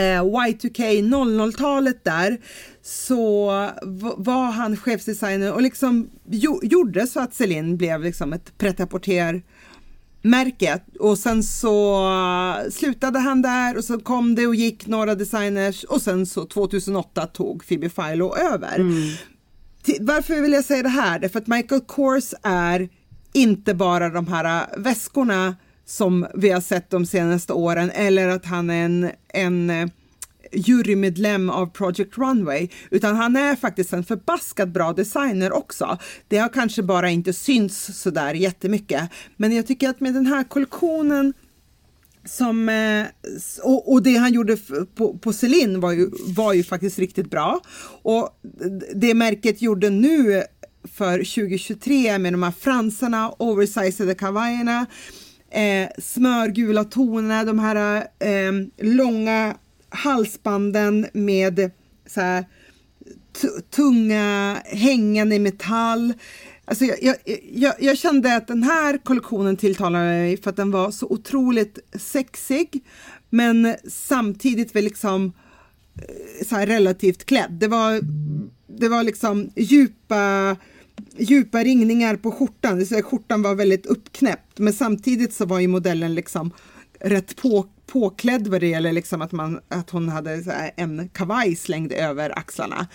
eh, 0.00 0.22
Y2K 0.22 1.02
00-talet 1.02 2.04
där 2.04 2.38
så 2.82 3.46
var 4.16 4.50
han 4.50 4.76
chefsdesigner 4.76 5.52
och 5.52 5.62
liksom 5.62 6.10
jo- 6.30 6.60
gjorde 6.62 7.06
så 7.06 7.20
att 7.20 7.34
Celine 7.34 7.76
blev 7.76 8.02
liksom 8.02 8.32
ett 8.32 8.58
pret 8.58 8.80
märke 10.22 10.80
och 11.00 11.18
sen 11.18 11.42
så 11.42 12.06
eh, 12.64 12.70
slutade 12.70 13.18
han 13.18 13.42
där 13.42 13.76
och 13.76 13.84
så 13.84 14.00
kom 14.00 14.34
det 14.34 14.46
och 14.46 14.54
gick 14.54 14.86
några 14.86 15.14
designers 15.14 15.84
och 15.84 16.02
sen 16.02 16.26
så 16.26 16.44
2008 16.44 17.26
tog 17.26 17.66
Phoebe 17.68 17.88
Philo 17.88 18.36
över. 18.36 18.74
Till- 18.76 19.16
varför 20.00 20.40
vill 20.40 20.52
jag 20.52 20.64
säga 20.64 20.82
det 20.82 20.88
här? 20.88 21.18
Därför 21.18 21.38
att 21.38 21.46
Michael 21.46 21.80
Kors 21.80 22.34
är 22.42 22.88
inte 23.32 23.74
bara 23.74 24.08
de 24.08 24.26
här 24.26 24.60
äh, 24.60 24.82
väskorna 24.82 25.56
som 25.84 26.26
vi 26.34 26.50
har 26.50 26.60
sett 26.60 26.90
de 26.90 27.06
senaste 27.06 27.52
åren 27.52 27.90
eller 27.94 28.28
att 28.28 28.44
han 28.44 28.70
är 28.70 28.84
en, 28.84 29.10
en 29.28 29.70
äh, 29.70 29.88
jurymedlem 30.52 31.50
av 31.50 31.66
Project 31.66 32.18
Runway, 32.18 32.68
utan 32.90 33.16
han 33.16 33.36
är 33.36 33.56
faktiskt 33.56 33.92
en 33.92 34.04
förbaskat 34.04 34.68
bra 34.68 34.92
designer 34.92 35.52
också. 35.52 35.98
Det 36.28 36.38
har 36.38 36.48
kanske 36.48 36.82
bara 36.82 37.10
inte 37.10 37.32
synts 37.32 38.00
sådär 38.02 38.34
jättemycket, 38.34 39.10
men 39.36 39.56
jag 39.56 39.66
tycker 39.66 39.88
att 39.88 40.00
med 40.00 40.14
den 40.14 40.26
här 40.26 40.44
kollektionen 40.44 41.32
som, 42.26 42.68
eh, 42.68 43.06
och, 43.62 43.92
och, 43.92 44.02
det 44.02 44.16
han 44.16 44.32
gjorde 44.32 44.56
på, 44.94 45.18
på 45.18 45.32
Celine 45.32 45.80
var 45.80 45.92
ju, 45.92 46.10
var 46.26 46.52
ju 46.52 46.62
faktiskt 46.62 46.98
riktigt 46.98 47.30
bra. 47.30 47.60
Och 48.02 48.40
det 48.94 49.14
märket 49.14 49.62
gjorde 49.62 49.90
nu 49.90 50.42
för 50.94 51.18
2023 51.18 52.18
med 52.18 52.32
de 52.32 52.42
här 52.42 52.50
fransarna, 52.50 53.34
oversized 53.38 54.18
kavajerna, 54.18 54.86
eh, 55.50 55.88
smörgula 55.98 56.84
tonerna, 56.84 57.44
de 57.44 57.58
här 57.58 57.96
eh, 58.18 58.52
långa 58.76 59.54
halsbanden 59.88 61.06
med 61.12 61.70
så 62.06 62.20
här, 62.20 62.44
tunga 63.70 64.56
hängande 64.64 65.34
i 65.34 65.38
metall. 65.38 66.14
Alltså 66.68 66.84
jag, 66.84 66.98
jag, 67.02 67.16
jag, 67.52 67.74
jag, 67.78 67.98
kände 67.98 68.36
att 68.36 68.46
den 68.46 68.62
här 68.62 68.98
kollektionen 68.98 69.56
tilltalade 69.56 70.04
mig 70.04 70.36
för 70.36 70.50
att 70.50 70.56
den 70.56 70.70
var 70.70 70.90
så 70.90 71.06
otroligt 71.06 71.78
sexig 71.94 72.84
men 73.30 73.74
samtidigt 73.88 74.76
väl 74.76 74.84
liksom 74.84 75.32
eh, 75.94 76.46
så 76.46 76.56
relativt 76.56 77.24
klädd. 77.26 77.52
Det 77.52 77.68
var, 77.68 78.00
det 78.78 78.88
var 78.88 79.02
liksom 79.02 79.50
djupa 79.56 80.56
djupa 81.16 81.58
ringningar 81.58 82.16
på 82.16 82.30
skjortan, 82.30 82.86
Så 82.86 83.02
skjortan 83.02 83.42
var 83.42 83.54
väldigt 83.54 83.86
uppknäppt 83.86 84.58
men 84.58 84.72
samtidigt 84.72 85.34
så 85.34 85.46
var 85.46 85.60
ju 85.60 85.68
modellen 85.68 86.14
liksom 86.14 86.52
rätt 87.00 87.36
på, 87.36 87.66
påklädd 87.86 88.48
vad 88.48 88.60
det 88.60 88.66
gäller 88.66 88.92
liksom 88.92 89.22
att, 89.22 89.32
man, 89.32 89.60
att 89.68 89.90
hon 89.90 90.08
hade 90.08 90.32
en 90.76 91.08
kavaj 91.08 91.56
slängd 91.56 91.92
över 91.92 92.38
axlarna. 92.38 92.86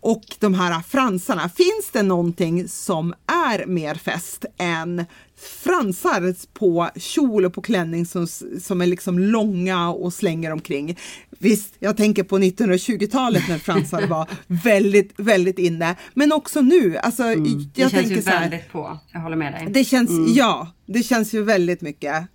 Och 0.00 0.24
de 0.38 0.54
här 0.54 0.82
fransarna, 0.82 1.48
finns 1.48 1.90
det 1.92 2.02
någonting 2.02 2.68
som 2.68 3.14
är 3.26 3.66
mer 3.66 3.94
fest 3.94 4.44
än 4.58 5.04
fransar 5.36 6.34
på 6.54 6.90
kjol 6.96 7.44
och 7.44 7.54
på 7.54 7.60
klänning 7.60 8.06
som, 8.06 8.26
som 8.62 8.80
är 8.80 8.86
liksom 8.86 9.18
långa 9.18 9.90
och 9.90 10.12
slänger 10.12 10.52
omkring. 10.52 10.98
Visst, 11.38 11.74
jag 11.78 11.96
tänker 11.96 12.22
på 12.22 12.38
1920-talet 12.38 13.48
när 13.48 13.58
fransar 13.58 14.06
var 14.06 14.28
väldigt, 14.46 15.12
väldigt 15.16 15.58
inne, 15.58 15.96
men 16.14 16.32
också 16.32 16.60
nu. 16.60 16.96
Alltså, 16.96 17.22
mm. 17.22 17.44
jag 17.74 17.90
det 17.90 17.90
känns 17.90 18.10
ju 18.10 18.20
väldigt 18.20 18.60
här, 18.60 18.68
på, 18.72 18.98
jag 19.12 19.20
håller 19.20 19.36
med 19.36 19.52
dig. 19.52 19.68
Det 19.70 19.84
känns, 19.84 20.10
mm. 20.10 20.32
ja, 20.34 20.72
det 20.86 21.02
känns 21.02 21.34
ju 21.34 21.42
väldigt 21.42 21.80
mycket 21.80 22.28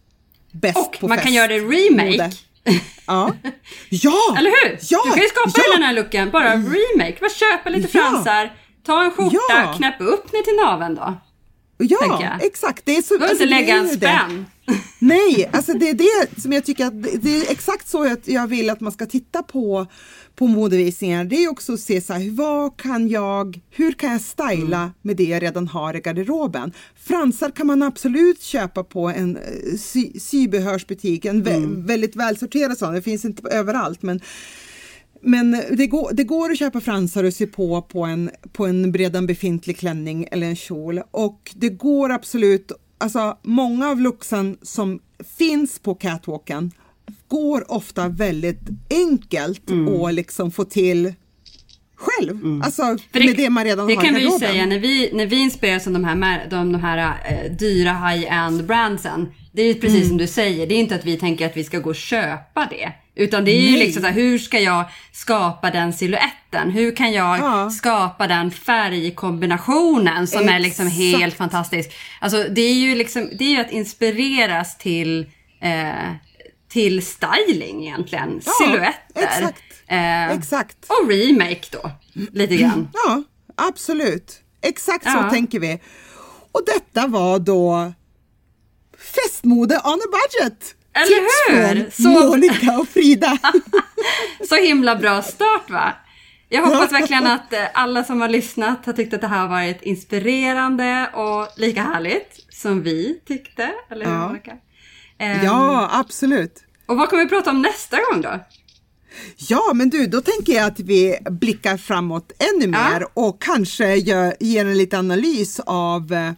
bäst 0.53 0.77
och 0.77 0.97
på 0.99 1.07
man 1.07 1.17
fest. 1.17 1.25
kan 1.25 1.33
göra 1.33 1.47
det 1.47 1.59
remake. 1.59 2.11
Mode. 2.11 2.31
Ja. 3.07 3.33
ja! 3.89 4.35
Eller 4.37 4.49
hur? 4.49 4.77
Ja! 4.81 5.01
Du 5.05 5.11
kan 5.11 5.23
ju 5.23 5.29
skapa 5.29 5.51
ja! 5.55 5.73
den 5.73 5.83
här 5.83 5.93
looken, 5.93 6.31
bara 6.31 6.53
remake. 6.53 7.17
Bara 7.19 7.29
köpa 7.29 7.69
lite 7.69 7.97
ja! 7.97 8.01
fransar, 8.01 8.53
ta 8.85 9.03
en 9.03 9.11
skjorta, 9.11 9.37
ja! 9.49 9.73
knäpp 9.77 10.01
upp 10.01 10.33
ner 10.33 10.41
till 10.41 10.55
naveln 10.55 10.95
då. 10.95 11.17
Ja, 11.77 12.37
exakt. 12.41 12.85
Det 12.85 12.97
är 12.97 13.01
så, 13.01 13.17
du 13.17 13.25
alltså, 13.25 13.43
inte 13.43 13.55
lägga 13.55 13.75
en 13.75 13.89
spänn. 13.89 14.45
Nej, 14.99 15.49
alltså 15.53 15.73
det 15.73 15.89
är 15.89 15.93
det 16.33 16.41
som 16.41 16.53
jag 16.53 16.65
tycker 16.65 16.85
att 16.85 17.03
det 17.03 17.37
är 17.37 17.51
exakt 17.51 17.87
så 17.87 18.15
jag 18.25 18.47
vill 18.47 18.69
att 18.69 18.79
man 18.79 18.91
ska 18.91 19.05
titta 19.05 19.43
på 19.43 19.87
på 20.35 20.47
modevisningar. 20.47 21.25
Det 21.25 21.43
är 21.43 21.49
också 21.49 21.73
att 21.73 21.79
se 21.79 22.01
så 22.01 22.13
här, 22.13 22.31
vad 22.31 22.77
kan 22.77 23.09
jag, 23.09 23.59
hur 23.69 23.91
kan 23.91 24.11
jag 24.11 24.21
styla 24.21 24.77
mm. 24.77 24.91
med 25.01 25.17
det 25.17 25.23
jag 25.23 25.43
redan 25.43 25.67
har 25.67 25.95
i 25.95 25.99
garderoben? 25.99 26.71
Fransar 26.95 27.49
kan 27.49 27.67
man 27.67 27.83
absolut 27.83 28.41
köpa 28.41 28.83
på 28.83 29.09
en 29.09 29.37
eh, 29.37 29.77
sy, 29.77 30.19
sybehörsbutik, 30.19 31.25
en 31.25 31.43
vä 31.43 31.53
mm. 31.53 31.85
väldigt 31.85 32.15
välsorterad 32.15 32.77
sån. 32.77 32.93
Det 32.93 33.01
finns 33.01 33.25
inte 33.25 33.49
överallt, 33.49 34.01
men 34.01 34.19
men 35.25 35.63
det 35.71 35.87
går, 35.87 36.13
det 36.13 36.23
går 36.23 36.51
att 36.51 36.59
köpa 36.59 36.81
fransar 36.81 37.23
och 37.23 37.33
sy 37.33 37.47
på 37.47 37.81
på 37.81 38.03
en, 38.03 38.29
på 38.51 38.65
en 38.65 38.93
redan 38.93 39.27
befintlig 39.27 39.77
klänning 39.77 40.27
eller 40.31 40.47
en 40.47 40.55
kjol 40.55 41.01
och 41.11 41.51
det 41.55 41.69
går 41.69 42.11
absolut, 42.11 42.71
alltså 42.97 43.37
många 43.41 43.89
av 43.89 44.01
looksen 44.01 44.57
som 44.61 44.99
finns 45.37 45.79
på 45.79 45.95
catwalken 45.95 46.71
går 47.27 47.71
ofta 47.71 48.07
väldigt 48.07 48.61
enkelt 48.89 49.69
mm. 49.69 50.01
att 50.01 50.13
liksom 50.13 50.51
få 50.51 50.63
till 50.63 51.13
själv. 52.03 52.31
Mm. 52.31 52.61
Alltså 52.61 52.97
det, 53.11 53.19
med 53.19 53.35
det 53.35 53.49
man 53.49 53.63
redan 53.63 53.87
det 53.87 53.95
har 53.95 54.01
Det 54.01 54.07
kan 54.07 54.15
vi 54.15 54.21
ju 54.21 54.31
säga 54.31 54.65
när 54.65 54.79
vi, 54.79 55.09
när 55.13 55.25
vi 55.25 55.35
inspireras 55.35 55.87
av 55.87 55.93
de 55.93 56.03
här, 56.03 56.47
de, 56.49 56.71
de 56.71 56.81
här 56.81 56.97
eh, 56.97 57.51
dyra 57.51 57.93
high-end 57.93 58.65
brandsen. 58.65 59.31
Det 59.51 59.61
är 59.61 59.67
ju 59.67 59.73
precis 59.73 59.97
mm. 59.97 60.07
som 60.07 60.17
du 60.17 60.27
säger, 60.27 60.67
det 60.67 60.75
är 60.75 60.79
inte 60.79 60.95
att 60.95 61.05
vi 61.05 61.17
tänker 61.17 61.45
att 61.45 61.57
vi 61.57 61.63
ska 61.63 61.79
gå 61.79 61.89
och 61.89 61.95
köpa 61.95 62.67
det. 62.69 62.91
Utan 63.15 63.45
det 63.45 63.51
är 63.51 63.61
Nej. 63.61 63.71
ju 63.71 63.77
liksom 63.77 64.01
så 64.01 64.07
här, 64.07 64.15
hur 64.15 64.37
ska 64.37 64.59
jag 64.59 64.85
skapa 65.11 65.71
den 65.71 65.93
siluetten? 65.93 66.71
Hur 66.71 66.95
kan 66.95 67.11
jag 67.11 67.39
ja. 67.39 67.69
skapa 67.69 68.27
den 68.27 68.51
färgkombinationen 68.51 70.27
som 70.27 70.41
Exakt. 70.41 70.55
är 70.55 70.59
liksom 70.59 70.87
helt 70.87 71.35
fantastisk? 71.35 71.91
Alltså 72.19 72.45
det 72.49 72.61
är 72.61 72.73
ju 72.73 72.95
liksom, 72.95 73.29
det 73.39 73.45
är 73.45 73.49
ju 73.49 73.59
att 73.59 73.71
inspireras 73.71 74.77
till 74.77 75.25
eh, 75.61 76.11
till 76.73 77.05
styling 77.05 77.87
egentligen. 77.87 78.41
Ja, 78.45 78.51
Silhuetter. 78.51 79.23
Exakt. 79.23 79.63
Eh, 79.87 80.31
exakt. 80.31 80.77
Och 80.87 81.09
remake 81.09 81.61
då, 81.71 81.91
lite 82.13 82.55
grann. 82.55 82.89
Ja, 83.05 83.23
absolut. 83.55 84.39
Exakt 84.61 85.05
ja. 85.05 85.23
så 85.23 85.29
tänker 85.29 85.59
vi. 85.59 85.79
Och 86.51 86.61
detta 86.65 87.07
var 87.07 87.39
då 87.39 87.93
festmode 88.97 89.75
on 89.75 89.99
a 89.99 90.09
budget. 90.11 90.75
Eller 90.93 91.07
Tips 91.07 91.95
hur? 91.97 92.03
så... 92.03 92.09
Monica 92.09 92.79
och 92.79 92.87
Frida. 92.87 93.37
så 94.49 94.55
himla 94.55 94.95
bra 94.95 95.21
start 95.21 95.69
va? 95.69 95.93
Jag 96.49 96.61
hoppas 96.61 96.91
verkligen 96.91 97.27
att 97.27 97.53
eh, 97.53 97.65
alla 97.73 98.03
som 98.03 98.21
har 98.21 98.29
lyssnat 98.29 98.85
har 98.85 98.93
tyckt 98.93 99.13
att 99.13 99.21
det 99.21 99.27
här 99.27 99.39
har 99.39 99.47
varit 99.47 99.81
inspirerande 99.81 101.09
och 101.13 101.47
lika 101.57 101.81
härligt 101.81 102.39
som 102.49 102.83
vi 102.83 103.19
tyckte. 103.27 103.71
Eller 103.89 104.05
hur 104.05 104.13
ja. 104.13 104.27
Monica? 104.27 104.57
Um, 105.19 105.45
ja, 105.45 105.89
absolut. 105.91 106.63
Och 106.85 106.97
vad 106.97 107.09
kommer 107.09 107.23
vi 107.23 107.29
prata 107.29 107.49
om 107.49 107.61
nästa 107.61 107.97
gång 107.97 108.21
då? 108.21 108.39
Ja, 109.37 109.71
men 109.73 109.89
du, 109.89 110.07
då 110.07 110.21
tänker 110.21 110.53
jag 110.53 110.65
att 110.65 110.79
vi 110.79 111.17
blickar 111.29 111.77
framåt 111.77 112.31
ännu 112.39 112.67
mer 112.67 112.99
ja. 112.99 113.07
och 113.13 113.41
kanske 113.41 113.95
gör, 113.95 114.35
ger 114.39 114.65
en 114.65 114.77
liten 114.77 114.99
analys 114.99 115.59
av 115.59 116.13
eh, 116.13 116.31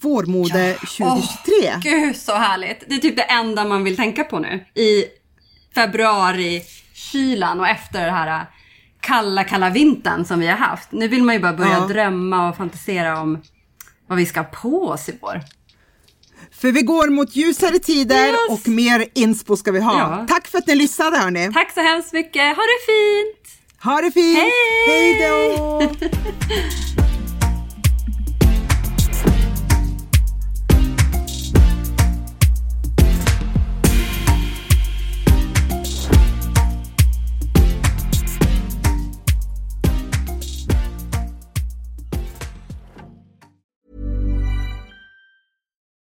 vårmode 0.00 0.68
ja. 0.68 0.74
2023. 0.74 1.52
Oh, 1.74 1.80
gud 1.80 2.16
så 2.16 2.32
härligt! 2.32 2.84
Det 2.88 2.94
är 2.94 2.98
typ 2.98 3.16
det 3.16 3.22
enda 3.22 3.64
man 3.64 3.84
vill 3.84 3.96
tänka 3.96 4.24
på 4.24 4.38
nu 4.38 4.64
i 4.74 5.04
februari 5.74 6.62
kylan 6.94 7.60
och 7.60 7.68
efter 7.68 8.06
det 8.06 8.12
här 8.12 8.40
eh, 8.40 8.46
kalla, 9.00 9.44
kalla 9.44 9.70
vintern 9.70 10.24
som 10.24 10.40
vi 10.40 10.46
har 10.46 10.56
haft. 10.56 10.92
Nu 10.92 11.08
vill 11.08 11.22
man 11.22 11.34
ju 11.34 11.40
bara 11.40 11.52
börja 11.52 11.72
ja. 11.72 11.86
drömma 11.86 12.48
och 12.48 12.56
fantisera 12.56 13.20
om 13.20 13.42
vad 14.06 14.18
vi 14.18 14.26
ska 14.26 14.40
ha 14.40 14.48
på 14.48 14.88
oss 14.88 15.08
i 15.08 15.18
vår. 15.20 15.40
För 16.62 16.72
vi 16.72 16.82
går 16.82 17.08
mot 17.08 17.36
ljusare 17.36 17.78
tider 17.78 18.28
yes. 18.28 18.36
och 18.50 18.68
mer 18.68 19.06
inspo 19.14 19.56
ska 19.56 19.72
vi 19.72 19.80
ha. 19.80 19.98
Ja. 19.98 20.26
Tack 20.28 20.48
för 20.48 20.58
att 20.58 20.66
ni 20.66 20.74
lyssnade 20.74 21.18
hörni. 21.18 21.50
Tack 21.54 21.72
så 21.74 21.80
hemskt 21.80 22.12
mycket. 22.12 22.56
Ha 22.56 22.62
det 22.62 22.80
fint! 22.86 23.62
Ha 23.84 24.00
det 24.00 24.10
fint! 24.10 24.38
Hej, 24.38 24.50
Hej 24.88 25.28
då! 25.28 25.82